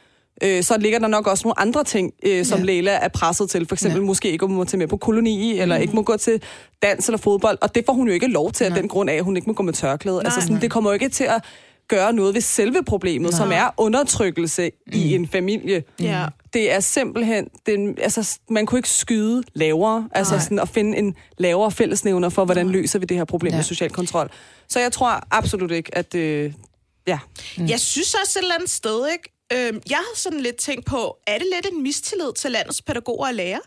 [0.43, 2.65] øh, så ligger der nok også nogle andre ting, øh, som Ja.
[2.65, 3.67] Leila er presset til.
[3.67, 4.07] For eksempel ja.
[4.07, 5.61] måske ikke må tage med på koloni, mm.
[5.61, 6.43] eller ikke må gå til
[6.83, 7.59] dans eller fodbold.
[7.61, 9.47] Og det får hun jo ikke lov til af den grund af, at hun ikke
[9.47, 10.21] må gå med tørklæde.
[10.25, 11.45] altså sådan, det kommer jo ikke til at
[11.89, 13.39] gøre noget ved selve problemet, Nej.
[13.39, 14.93] som er undertrykkelse mm.
[14.93, 15.83] i en familie.
[16.01, 16.27] Ja.
[16.57, 21.17] Det er simpelthen, den, altså, man kunne ikke skyde lavere, altså sådan at finde en
[21.39, 23.57] lavere fællesnævner for, hvordan løser vi det her problem Ja.
[23.57, 24.31] med social kontrol.
[24.69, 26.53] Så jeg tror absolut ikke, at øh,
[27.07, 27.19] ja.
[27.59, 27.67] Mm.
[27.67, 29.33] Jeg synes også et eller andet sted, ikke?
[29.53, 33.27] Øhm, jeg har sådan lidt tænkt på, er det lidt en mistillid til landets pædagoger
[33.27, 33.61] og lærere?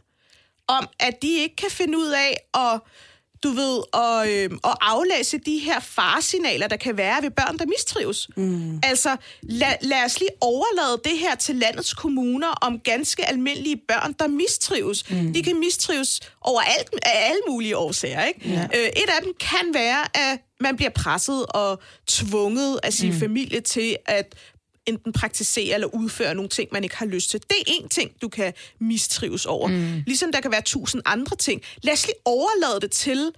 [0.67, 2.79] Om at de ikke kan finde ud af at,
[3.43, 7.65] du ved, at, øhm, at aflæse de her faresignaler, der kan være ved børn, der
[7.65, 8.29] mistrives.
[8.37, 8.79] Mm.
[8.83, 14.13] Altså, lad, lad os lige overlade det her til landets kommuner om ganske almindelige børn,
[14.19, 15.09] der mistrives.
[15.09, 15.33] Mm.
[15.33, 18.49] De kan mistrives overalt af alle mulige årsager, ikke?
[18.49, 18.63] Ja.
[18.63, 23.19] Øh, et af dem kan være, at man bliver presset og tvunget af sin mm.
[23.19, 24.35] familie til at
[24.89, 27.39] enten praktisere eller udføre nogle ting, man ikke har lyst til.
[27.39, 29.67] Det er en ting, du kan mistrives over.
[29.67, 30.03] Mm.
[30.07, 31.61] Ligesom der kan være tusind andre ting.
[31.83, 33.31] Lad os lige overlade det til,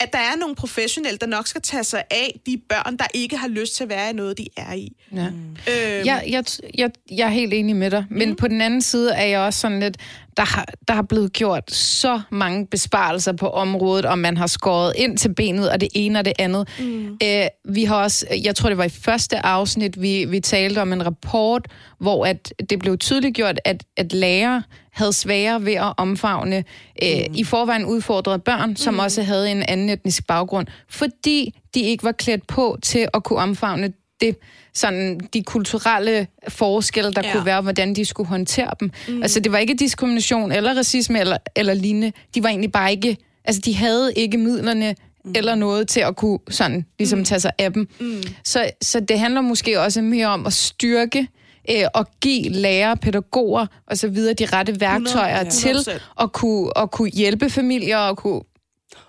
[0.00, 3.36] at der er nogle professionelle, der nok skal tage sig af de børn, der ikke
[3.36, 4.92] har lyst til at være i noget, de er i.
[5.14, 5.26] Ja.
[5.26, 6.44] Øhm, Jeg, jeg,
[6.78, 9.60] jeg, jeg er helt enig med dig, men på den anden side er jeg også
[9.60, 9.96] sådan lidt,
[10.38, 14.92] der har, der har blevet gjort så mange besparelser på området, og man har skåret
[14.96, 16.68] ind til benet, og det ene og det andet.
[16.80, 17.18] Mm.
[17.22, 20.92] Øh, vi har også, jeg tror det var i første afsnit, vi, vi talte om
[20.92, 21.66] en rapport,
[22.00, 24.62] hvor at det blev tydeligt gjort, at, at lærere
[24.92, 26.64] havde sværere ved at omfavne
[27.02, 29.00] øh, i forvejen udfordrede børn, som mm.
[29.00, 33.38] også havde en anden etnisk baggrund, fordi de ikke var klædt på til at kunne
[33.38, 34.36] omfavne det,
[34.74, 37.28] sådan de kulturelle forskelle, der Ja.
[37.28, 37.34] ja.
[37.34, 38.90] kunne være, hvordan de skulle håndtere dem.
[39.08, 39.22] Mm.
[39.22, 42.12] Altså, det var ikke diskrimination eller racisme eller, eller lignende.
[42.34, 43.16] De var egentlig bare ikke...
[43.44, 44.94] Altså, de havde ikke midlerne
[45.24, 45.32] mm.
[45.36, 47.88] eller noget til at kunne sådan ligesom tage sig af dem.
[48.00, 48.22] Mm.
[48.44, 51.28] Så, så det handler måske også mere om at styrke
[51.70, 55.50] øh, og give lærere, pædagoger og så videre de rette værktøjer 100%.
[55.50, 55.76] til
[56.20, 58.40] at kunne, at kunne hjælpe familier og kunne...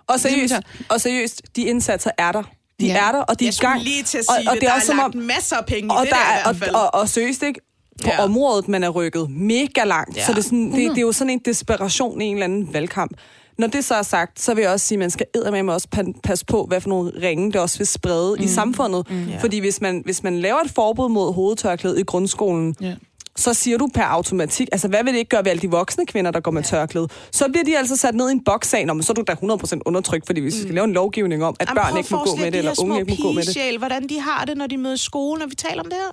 [0.07, 0.53] Og seriøst,
[0.89, 2.43] og seriøst, de indsatser er der.
[2.79, 3.07] De Ja.
[3.07, 3.81] er der, og de er jeg i gang.
[3.83, 5.21] lige til at og, sige og det, det der er er også som lagt om,
[5.21, 7.59] masser af penge i og det der der, er, i og, og, og seriøst ikke,
[8.03, 8.23] på Ja.
[8.23, 10.17] området, man er rykket mega langt.
[10.17, 10.25] Ja.
[10.25, 12.73] Så det er, sådan, det, det er jo sådan en desperation i en eller anden
[12.73, 13.11] valgkamp.
[13.57, 15.87] Når det så er sagt, så vil jeg også sige, at man skal eddermame også
[15.95, 18.43] pa- passe på, hvad for nogle ringe det også vil sprede mm.
[18.43, 19.09] i samfundet.
[19.11, 19.25] Mm.
[19.39, 22.93] Fordi hvis man, hvis man laver et forbud mod hovedtørklæde i grundskolen, Ja.
[23.39, 26.05] Så siger du per automatik, altså hvad vil det ikke gøre ved alle de voksne
[26.05, 27.07] kvinder, der går med tørklæde?
[27.31, 29.33] Så bliver de altså sat ned i en bokssag, Nå, men så er du da
[29.33, 32.23] 100% undertrykt, fordi hvis vi skal lave en lovgivning om, at Jamen, børn ikke må
[32.23, 33.77] gå med det, eller de unge ikke må gå med det.
[33.79, 36.11] hvordan de har det, når de møder i skole, når vi taler om det her.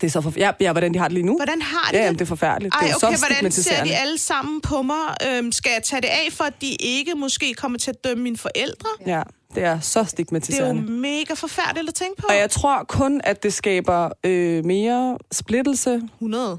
[0.00, 0.32] Det er så for...
[0.36, 1.36] ja, ja, hvordan de har det lige nu.
[1.36, 2.04] Hvordan har de Ja, det?
[2.04, 2.74] jamen, det er forfærdeligt.
[2.74, 4.96] Ej, det er jo okay, så hvordan ser de alle sammen på mig?
[5.28, 8.22] Øhm, skal jeg tage det af, for at de ikke måske kommer til at dømme
[8.22, 8.88] mine forældre?
[9.06, 9.22] Ja,
[9.54, 10.82] det er så Det er jo stigmatiserende.
[10.92, 12.26] mega forfærdeligt at tænke på.
[12.28, 16.00] Og jeg tror kun, at det skaber øh, mere splittelse.
[16.14, 16.58] 100.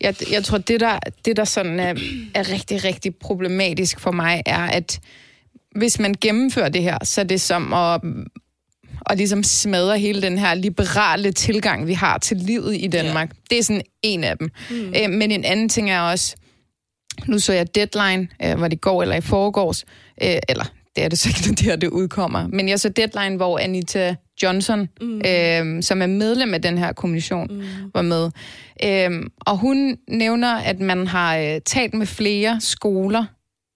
[0.00, 1.94] Jeg, jeg tror, det der, det der sådan er,
[2.34, 5.00] er rigtig, rigtig problematisk for mig, er, at
[5.76, 8.00] hvis man gennemfører det her, så er det som at,
[9.10, 13.28] at ligesom smadre hele den her liberale tilgang, vi har til livet i Danmark.
[13.28, 13.38] Ja.
[13.50, 14.50] Det er sådan en af dem.
[14.70, 14.94] Mm.
[15.02, 16.36] Øh, men en anden ting er også,
[17.26, 19.84] nu så jeg Deadline, øh, var det i går eller i forgårs,
[20.22, 20.64] øh, eller
[20.96, 23.58] det er det så ikke, når det her det udkommer, men jeg så Deadline, hvor
[23.58, 25.20] Anita Johnson, mm.
[25.26, 27.62] øh, som er medlem af den her kommission, mm.
[27.94, 28.30] var med.
[28.84, 33.24] Øh, og hun nævner, at man har øh, talt med flere skoler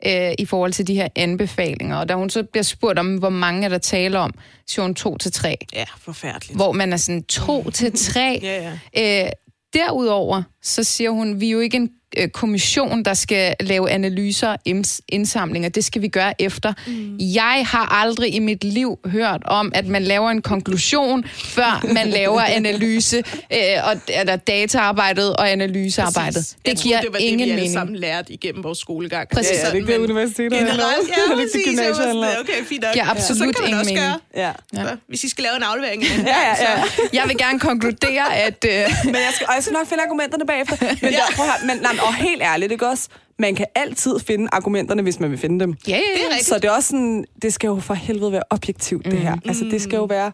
[0.07, 3.29] øh, i forhold til de her anbefalinger, og da hun så bliver spurgt om, hvor
[3.31, 4.35] mange er der taler om,
[4.67, 6.57] siger hun to til tre, Ja, forfærdeligt.
[6.57, 8.39] hvor man er sådan to til tre.
[8.43, 9.25] Ja, ja.
[9.25, 9.31] Øh,
[9.75, 11.91] derudover, så siger hun, vi er jo ikke en
[12.33, 15.69] kommission, der skal lave analyser og inds- indsamlinger.
[15.69, 16.73] Det skal vi gøre efter.
[16.87, 17.17] Mm.
[17.21, 22.09] Jeg har aldrig i mit liv hørt om, at man laver en konklusion, før man
[22.09, 23.17] laver analyse,
[23.53, 26.35] øh, og, eller dataarbejdet og analysearbejdet.
[26.35, 26.49] Præcis.
[26.51, 27.73] Det Jeg giver troede, det var ingen det, vi alle mening.
[27.73, 29.29] sammen lærte igennem vores skolegang.
[29.29, 29.51] Præcis.
[29.53, 30.53] Ja, er det ikke det, Men universitetet?
[30.53, 30.87] Generelt, Er
[31.17, 31.65] ja, ikke præcis.
[31.69, 32.93] Gymnasiet okay, fint nok.
[32.93, 34.07] Giver absolut så kan man ingen også mening.
[34.35, 34.53] gøre, Ja.
[34.89, 36.03] så, hvis I skal lave en aflevering.
[36.33, 36.83] Ja, ja, ja.
[37.13, 38.65] Jeg vil gerne konkludere, at...
[38.69, 38.73] Øh,
[39.05, 40.77] Men jeg skal, og jeg skal nok finde argumenterne bagefter.
[40.81, 43.09] Men, der, prøv at høre, men nej, og helt ærligt, ikke også?
[43.39, 45.75] Man kan altid finde argumenterne, hvis man vil finde dem.
[45.89, 46.47] ja, ja, Det er rigtigt.
[46.49, 49.37] Så det er også sådan, det skal jo for helvede være objektivt, det her.
[49.45, 50.33] Altså, det skal jo være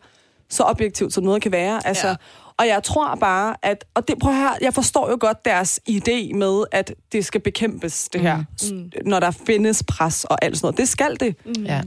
[0.51, 1.87] så objektivt, som noget kan være.
[1.87, 2.15] Altså, Ja.
[2.59, 3.85] Og jeg tror bare, at...
[3.95, 7.41] Og det, prøv at høre, jeg forstår jo godt deres idé med, at det skal
[7.41, 8.45] bekæmpes, det her.
[8.73, 8.91] Mm.
[9.07, 10.79] Når der findes pres og alt sådan noget.
[10.79, 11.37] Det skal det.
[11.47, 11.65] Mm.
[11.65, 11.81] ja.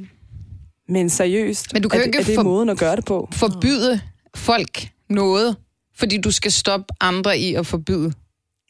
[0.90, 2.96] Men seriøst, Men du kan er, jo det- ikke er det for- måden at gøre
[2.96, 3.30] det på?
[3.32, 4.02] forbyde
[4.36, 5.56] folk noget,
[5.96, 8.14] fordi du skal stoppe andre i at forbyde,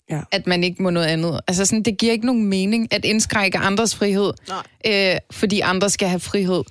[0.10, 0.22] Ja.
[0.32, 1.40] at man ikke må noget andet.
[1.48, 5.14] Altså sådan, det giver ikke nogen mening at indskrænke andres frihed, Nej.
[5.14, 6.64] øh, fordi andre skal have frihed.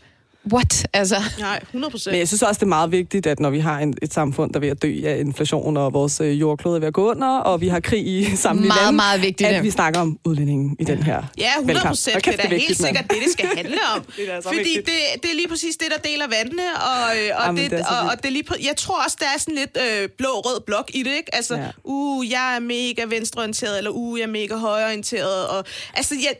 [0.53, 0.87] What?
[0.93, 2.13] Altså, Nej, 100 procent.
[2.13, 4.53] Men jeg synes også, det er meget vigtigt, at når vi har en, et samfund,
[4.53, 7.11] der er ved at dø af inflation, og vores øh, jordklode er ved at gå
[7.11, 10.19] under, og vi har krig i samtlige Meget, lande, meget vigtigt, at vi snakker om
[10.25, 11.87] udlændingen i den her Ja, 100 valgkamp.
[11.91, 12.15] procent.
[12.27, 14.03] Hold Det er da helt sikkert det, det skal handle om.
[14.17, 14.87] Det er Fordi vigtigt.
[14.87, 16.63] det, det er lige præcis det, der deler vandene.
[16.77, 19.17] Og, øh, og, Jamen, det, det og, og det er lige, præ- jeg tror også,
[19.21, 21.35] der er sådan lidt øh, blå-rød blok i det, ikke?
[21.35, 21.63] Altså, Ja.
[21.63, 21.71] ja.
[21.85, 25.47] uh, jeg er mega venstreorienteret, eller uh, jeg er mega højreorienteret.
[25.47, 26.35] Og, altså, jeg...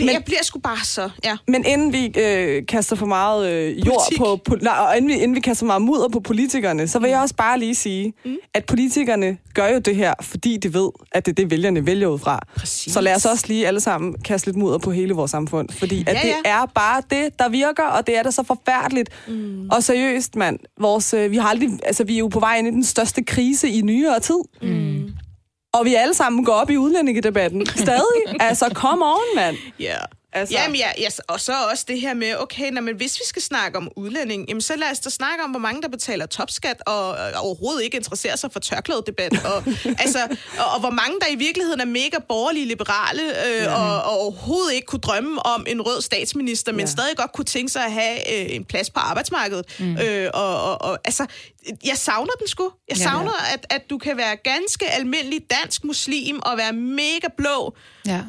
[0.00, 1.10] Men- jeg bliver sgu bare så...
[1.24, 1.36] Ja.
[1.48, 4.44] Men inden vi øh, kaster for meget øh, jord Politik.
[4.44, 7.10] på, nej, og inden vi, inden vi kaster for meget mudder på politikerne, så vil
[7.10, 8.36] jeg også bare lige sige, mm.
[8.54, 12.06] at politikerne gør jo det her, fordi de ved, at det er det, vælgerne vælger
[12.08, 12.40] ud fra.
[12.56, 12.92] Præcis.
[12.92, 16.04] Så lad os også lige alle sammen kaste lidt mudder på hele vores samfund, fordi
[16.06, 16.50] at Ja, det ja.
[16.50, 19.08] er bare det, der virker, og det er da så forfærdeligt.
[19.28, 19.68] Mm.
[19.70, 22.68] Og seriøst, mand, vores, øh, vi, har aldrig, altså, vi er jo på vej ind
[22.68, 24.38] i den største krise i nyere tid.
[24.62, 25.05] Mm.
[25.78, 27.66] Og vi alle sammen går op i udlændingedebatten.
[27.66, 28.22] Stadig.
[28.48, 29.56] altså, come on, mand.
[29.80, 29.90] Ja.
[29.92, 30.54] Altså- Altså.
[30.54, 33.42] Jamen, ja, ja, og så også det her med, okay, når, men hvis vi skal
[33.42, 36.82] snakke om udlænding, jamen, så lad os da snakke om, hvor mange der betaler topskat
[36.86, 39.32] og, og overhovedet ikke interesserer sig for tørklædedebat.
[39.44, 39.64] Og,
[40.04, 40.18] altså,
[40.58, 43.74] og, og hvor mange der i virkeligheden er mega borgerlige, liberale øh, ja.
[43.74, 46.82] og, og overhovedet ikke kunne drømme om en rød statsminister, men Ja.
[46.84, 46.90] ja.
[46.90, 49.64] stadig godt kunne tænke sig at have øh, en plads på arbejdsmarkedet.
[49.78, 49.96] Mm.
[49.98, 51.26] Øh, og, og, og altså,
[51.84, 52.70] jeg savner den sgu.
[52.88, 53.02] Jeg Ja.
[53.02, 57.76] savner, at, at du kan være ganske almindelig dansk muslim og være mega blå,
[58.06, 58.20] ja.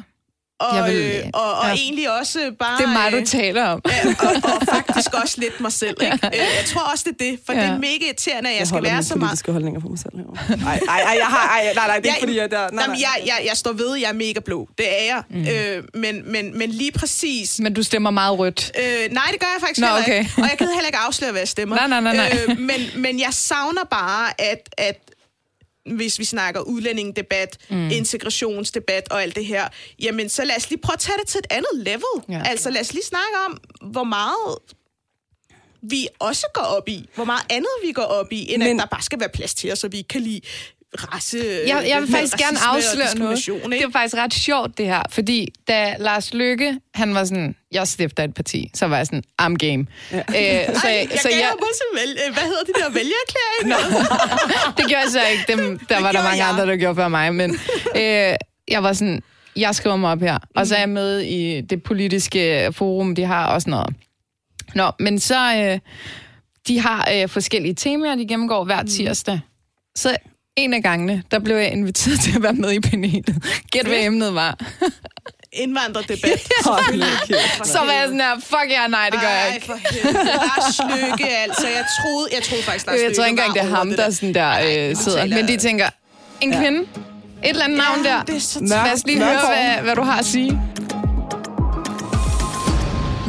[0.60, 1.74] Og, Jeg vil- øh, og, og ja.
[1.74, 2.78] egentlig også bare...
[2.78, 3.80] Det er mig, øh, du taler om.
[3.88, 5.96] Ja, og, og faktisk også lidt mig selv.
[6.02, 6.14] Ikke?
[6.26, 7.58] Øh, Jeg tror også, det er det, for Ja.
[7.58, 7.66] ja.
[7.66, 9.28] det er mega irriterende, at jeg, jeg skal holder være så meget...
[9.28, 10.38] politiske holdninger for mig selv herovre.
[10.70, 12.58] Ej, ej, ej, jeg har, ej, nej, nej, det er ikke fordi, jeg der...
[12.58, 12.82] Nej, nej.
[12.84, 14.68] Jamen, jeg, jeg, jeg står ved, jeg er mega blå.
[14.78, 15.22] Det er jeg.
[15.30, 15.46] Mm.
[15.48, 17.58] Øh, men, men, men lige præcis...
[17.60, 18.72] Men du stemmer meget rødt.
[18.78, 20.18] Øh, nej, det gør jeg faktisk Nå, heller okay.
[20.18, 20.32] ikke.
[20.36, 21.76] Og jeg kan heller ikke afsløre, hvad jeg stemmer.
[21.86, 22.38] Nej, nej, nej, nej.
[22.48, 24.96] Øh, men, men jeg savner bare, at, at
[25.96, 27.90] hvis vi snakker udlændingedebat, mm.
[27.90, 29.68] integrationsdebat og alt det her,
[30.02, 32.02] jamen så lad os lige prøve at tage det til et andet level.
[32.28, 32.42] Ja.
[32.46, 33.60] Altså lad os lige snakke om,
[33.90, 34.58] hvor meget
[35.82, 37.08] vi også går op i.
[37.14, 39.54] Hvor meget andet vi går op i, end Men- at der bare skal være plads
[39.54, 40.40] til os, så vi ikke kan lide
[40.96, 43.36] race, Jeg, jeg vil faktisk gerne afsløre noget.
[43.36, 43.86] diskrimination, Det ikke?
[43.86, 45.02] er faktisk ret sjovt, det her.
[45.10, 49.22] Fordi da Lars Lykke, han var sådan, jeg stifter et parti, så var jeg sådan,
[49.42, 49.86] I'm game.
[50.12, 50.18] Ja.
[50.18, 50.24] Øh,
[50.76, 53.90] så, Ej, jeg, så jeg gav ham også en vælge, hvad hedder det der vælgererklæring?
[54.76, 55.44] det gjorde jeg så ikke.
[55.48, 56.48] Dem, der var der mange jeg.
[56.52, 57.34] andre, der gjorde før mig.
[57.34, 57.50] Men
[57.96, 58.34] øh,
[58.68, 59.22] jeg var sådan,
[59.56, 60.38] jeg skriver mig op her.
[60.56, 63.94] Og så er jeg med i det politiske forum, de har og sådan noget.
[64.74, 65.54] Nå, men så...
[65.56, 65.78] Øh,
[66.68, 69.40] de har øh, forskellige temaer, de gennemgår hver tirsdag.
[69.96, 70.16] Så
[70.58, 73.36] en af gangene, der blev jeg inviteret til at være med i panelet.
[73.70, 74.58] Gæt, hvad emnet var.
[75.52, 76.40] Indvandrerdebat.
[77.64, 79.66] Så var jeg sådan her, fuck ja, nej, det gør jeg Ej, ikke.
[79.66, 80.24] for helvede.
[80.24, 81.66] Lars Lykke, altså.
[81.66, 84.34] Jeg troede, jeg troede faktisk, Lars Jeg tror ikke engang, det er ham, der, sådan
[84.34, 85.26] der øh, sidder.
[85.26, 85.86] Men de tænker,
[86.40, 86.86] en kvinde, et
[87.42, 88.22] eller andet navn der.
[88.22, 90.60] det er Lad os lige mørk høre, hvad, hvad du har at sige.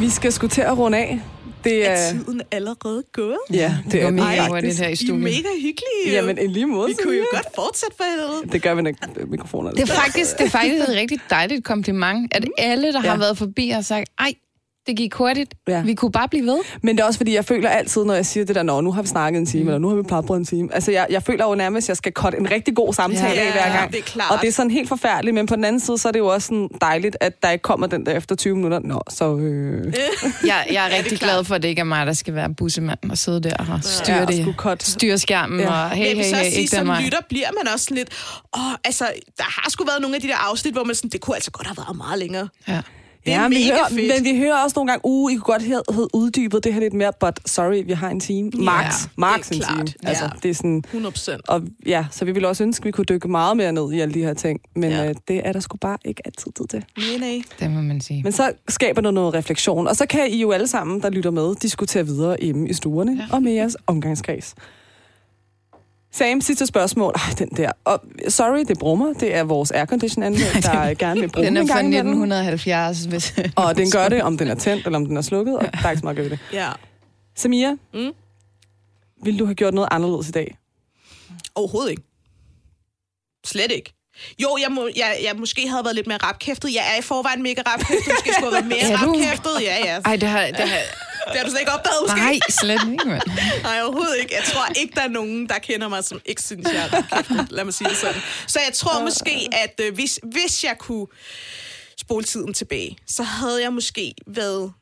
[0.00, 1.20] Vi skal sgu til at runde af.
[1.64, 2.10] Det Er er...
[2.12, 3.38] tiden allerede gået?
[3.52, 4.80] Ja, det er mega faktisk.
[4.80, 5.18] her i I er studiet.
[5.20, 6.12] mega hyggelige.
[6.12, 6.88] Jamen, i lige måde.
[6.88, 8.52] vi kunne jo godt fortsætte for helvede.
[8.52, 8.92] Det gør vi, når
[9.26, 13.10] mikrofonerne Det er faktisk, det er faktisk et rigtig dejligt kompliment, at alle, der Ja.
[13.10, 14.32] har været forbi, har sagt, ej,
[14.90, 15.54] det gik hurtigt.
[15.68, 15.82] Ja.
[15.82, 16.58] Vi kunne bare blive ved.
[16.82, 18.92] Men det er også fordi, jeg føler altid, når jeg siger det der, Nå, nu
[18.92, 19.50] har vi snakket en Mm.
[19.50, 20.74] time, eller nu har vi plapret en time.
[20.74, 23.46] Altså, jeg, jeg føler jo nærmest, at jeg skal cutte en rigtig god samtale Ja,
[23.46, 23.92] af hver gang.
[23.92, 24.30] det er klart.
[24.30, 26.26] Og det er sådan helt forfærdeligt, men på den anden side, så er det jo
[26.26, 28.78] også sådan dejligt, at der ikke kommer den der efter 20 minutter.
[28.84, 29.36] Nå, så...
[29.36, 29.92] Øh,
[30.46, 31.30] Jeg, jeg er rigtig klart.
[31.30, 33.78] glad for, at det ikke er mig, der skal være bussemanden og sidde der og
[33.82, 34.54] styre Ja, og det.
[34.56, 34.82] cut.
[34.82, 35.70] Styre skærmen Ja.
[35.84, 38.08] og hey, hey, så hey, også sige, ikke som lytter bliver man også sådan lidt...
[38.56, 39.04] Åh, altså,
[39.36, 41.50] der har sgu været nogle af de der afsnit, hvor man sådan, det kunne altså
[41.50, 42.48] godt have været meget længere.
[42.68, 42.80] Ja.
[43.24, 44.24] Det er ja, men, vi mega hører, fedt.
[44.24, 46.80] men vi hører også nogle gange, uh, I kunne godt have, have uddybet det her
[46.80, 48.50] lidt mere, but sorry, vi har en time.
[48.54, 49.86] Max, det max er en klart.
[49.86, 50.08] time.
[50.08, 50.30] Altså, Ja.
[50.42, 51.48] det er sådan, 100 procent.
[51.48, 54.00] og ja, så vi ville også ønske, at vi kunne dykke meget mere ned i
[54.00, 55.02] alle de her ting, men Ja.
[55.02, 55.08] ja.
[55.08, 56.84] øh, det er der sgu bare ikke altid tid til.
[56.98, 57.42] Nej, nej.
[57.60, 58.22] Det må man sige.
[58.22, 61.30] Men så skaber det noget refleksion, og så kan I jo alle sammen, der lytter
[61.30, 63.34] med, diskutere videre hjemme i stuerne ja.
[63.36, 64.54] og med jeres omgangskreds.
[66.12, 67.12] Sam, sidste spørgsmål.
[67.16, 67.72] Ej, den der.
[67.84, 69.12] Og, sorry, det brummer.
[69.12, 72.08] Det er vores aircondition-anlæg, der gerne vil bruge Den er en fra gang imellem.
[72.08, 73.34] 1970, hvis...
[73.56, 75.86] Og den gør det, om den er tændt, eller om den er slukket, og der
[75.86, 76.38] er ikke så meget at det.
[76.52, 76.68] Ja.
[77.36, 78.10] Samia, Mm.
[79.24, 80.56] ville du have gjort noget anderledes i dag?
[81.54, 82.02] Overhovedet ikke.
[83.46, 83.92] Slet ikke.
[84.42, 86.74] Jo, jeg, må, jeg, jeg måske havde været lidt mere rapkæftet.
[86.74, 88.08] Jeg er i forvejen mega rapkæftet.
[88.14, 89.50] Måske skulle have været mere Er rapkæftet.
[89.60, 90.00] Ja, ja.
[90.04, 90.46] Ej, det har...
[90.46, 90.78] Det har...
[91.28, 92.20] Det har du slet ikke opdaget, måske.
[92.20, 93.22] Nej, slet ikke, mand.
[93.62, 94.34] Nej, overhovedet ikke.
[94.34, 97.46] Jeg tror ikke, der er nogen, der kender mig, som ikke synes, jeg er rapkæftet.
[97.50, 98.20] Lad mig sige det sådan.
[98.46, 101.06] Så jeg tror måske, at øh, hvis, hvis jeg kunne
[101.96, 104.72] spole tiden tilbage, så havde jeg måske været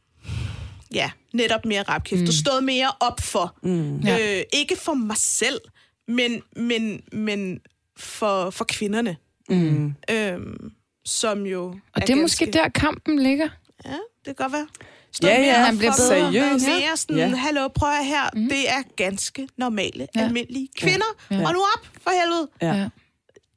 [0.95, 2.29] ja, netop mere rapkæftet.
[2.29, 2.33] Mm.
[2.33, 3.57] Stået mere op for.
[3.63, 3.97] Mm.
[4.09, 5.61] Øh, ikke for mig selv,
[6.09, 7.61] men, men, men
[7.97, 9.17] for, for kvinderne.
[9.49, 9.95] Mm.
[10.11, 10.71] Øhm,
[11.05, 13.49] som jo Og det er måske der, kampen ligger.
[13.85, 14.67] Ja, det kan godt være.
[15.13, 16.33] Stå Ja, mere ja, op man bliver bedre.
[16.33, 16.67] Seriøst.
[16.67, 17.27] Mere sådan, Ja.
[17.37, 18.31] hallo, prøv at her.
[18.35, 18.49] Mm.
[18.49, 20.21] Det er ganske normale, Ja.
[20.21, 21.07] almindelige kvinder.
[21.31, 21.37] Ja.
[21.37, 21.47] Ja.
[21.47, 22.49] Og nu op, for helvede.
[22.63, 22.89] Ja.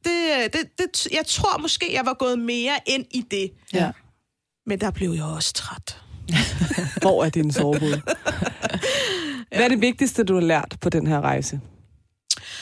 [0.06, 3.52] Det, det, det, jeg tror måske, jeg var gået mere ind i det.
[3.74, 3.92] ja.
[4.66, 5.98] Men der blev jeg også træt.
[7.02, 7.92] Hvor er din sovebud?
[9.56, 11.60] Hvad er det vigtigste, du har lært på den her rejse?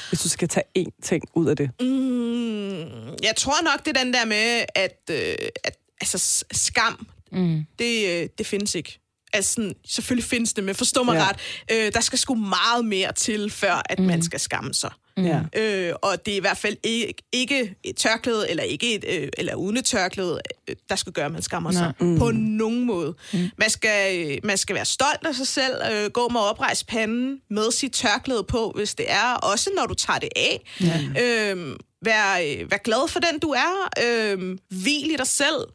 [0.09, 1.69] Hvis du skal tage én ting ud af det.
[1.81, 2.79] Mm,
[3.23, 7.65] jeg tror nok, det er den der med, at, øh, at altså, skam, Mm.
[7.79, 8.99] det, øh, det findes ikke.
[9.33, 11.27] Altså, sådan, selvfølgelig findes det, men forstå mig Ja.
[11.29, 11.35] ret.
[11.71, 14.05] Øh, der skal sgu meget mere til, før at mm.
[14.05, 14.91] man skal skamme sig.
[15.17, 15.39] Ja.
[15.55, 19.29] Øh, og det er i hvert fald ikke, ikke et tørklæde, eller ikke et, øh,
[19.37, 21.93] eller uden et tørklæde, øh, der skal gøre, at man skammer sig.
[21.99, 22.17] Mm.
[22.19, 23.15] På nogen måde.
[23.33, 23.39] Mm.
[23.57, 27.39] Man, skal, øh, man skal være stolt af sig selv, øh, gå med oprejst panden,
[27.49, 30.61] med sit tørklæde på, hvis det er, også når du tager det af.
[30.81, 31.23] Ja.
[31.53, 31.75] Øh,
[32.05, 33.89] vær, vær glad for den, du er.
[34.05, 35.65] Øh, hvil i dig selv.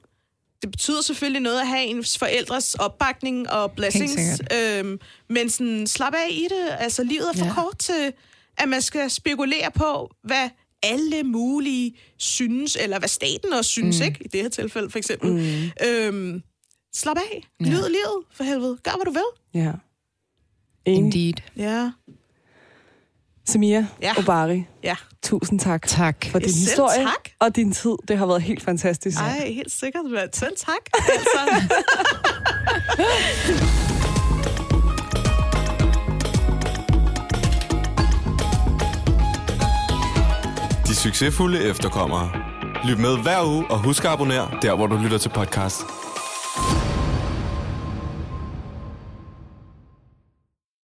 [0.64, 4.40] Det betyder selvfølgelig noget at have ens forældres opbakning og blessings.
[4.54, 4.98] Øhm,
[5.28, 6.68] men sådan, slap af i det.
[6.78, 7.54] Altså, livet er for Ja.
[7.54, 8.12] kort til,
[8.58, 10.48] at man skal spekulere på, hvad
[10.82, 14.04] alle mulige synes, eller hvad staten også synes, mm.
[14.04, 14.24] ikke?
[14.24, 15.30] I det her tilfælde, for eksempel.
[15.32, 15.86] Mm.
[15.88, 16.42] Øhm,
[16.94, 17.44] slap af.
[17.60, 17.64] Ja.
[17.64, 18.78] Nyd livet, for helvede.
[18.82, 19.62] Gør, hvad du vil.
[19.62, 19.72] Ja.
[20.86, 21.32] Indeed.
[21.56, 21.90] Ja.
[23.47, 24.12] Samia Ja.
[24.18, 24.97] Obari, Ja.
[25.22, 26.26] tusind tak Tak.
[26.30, 27.28] for din Selv historie tak.
[27.40, 27.95] og din tid.
[28.09, 29.18] Det har været helt fantastisk.
[29.18, 30.05] Ej, helt sikkert.
[30.32, 30.76] Selv tak.
[31.12, 31.68] Altså.
[40.86, 42.30] De succesfulde efterkommere.
[42.84, 45.76] Lyt med hver uge og husk at abonnere der, hvor du lytter til podcast.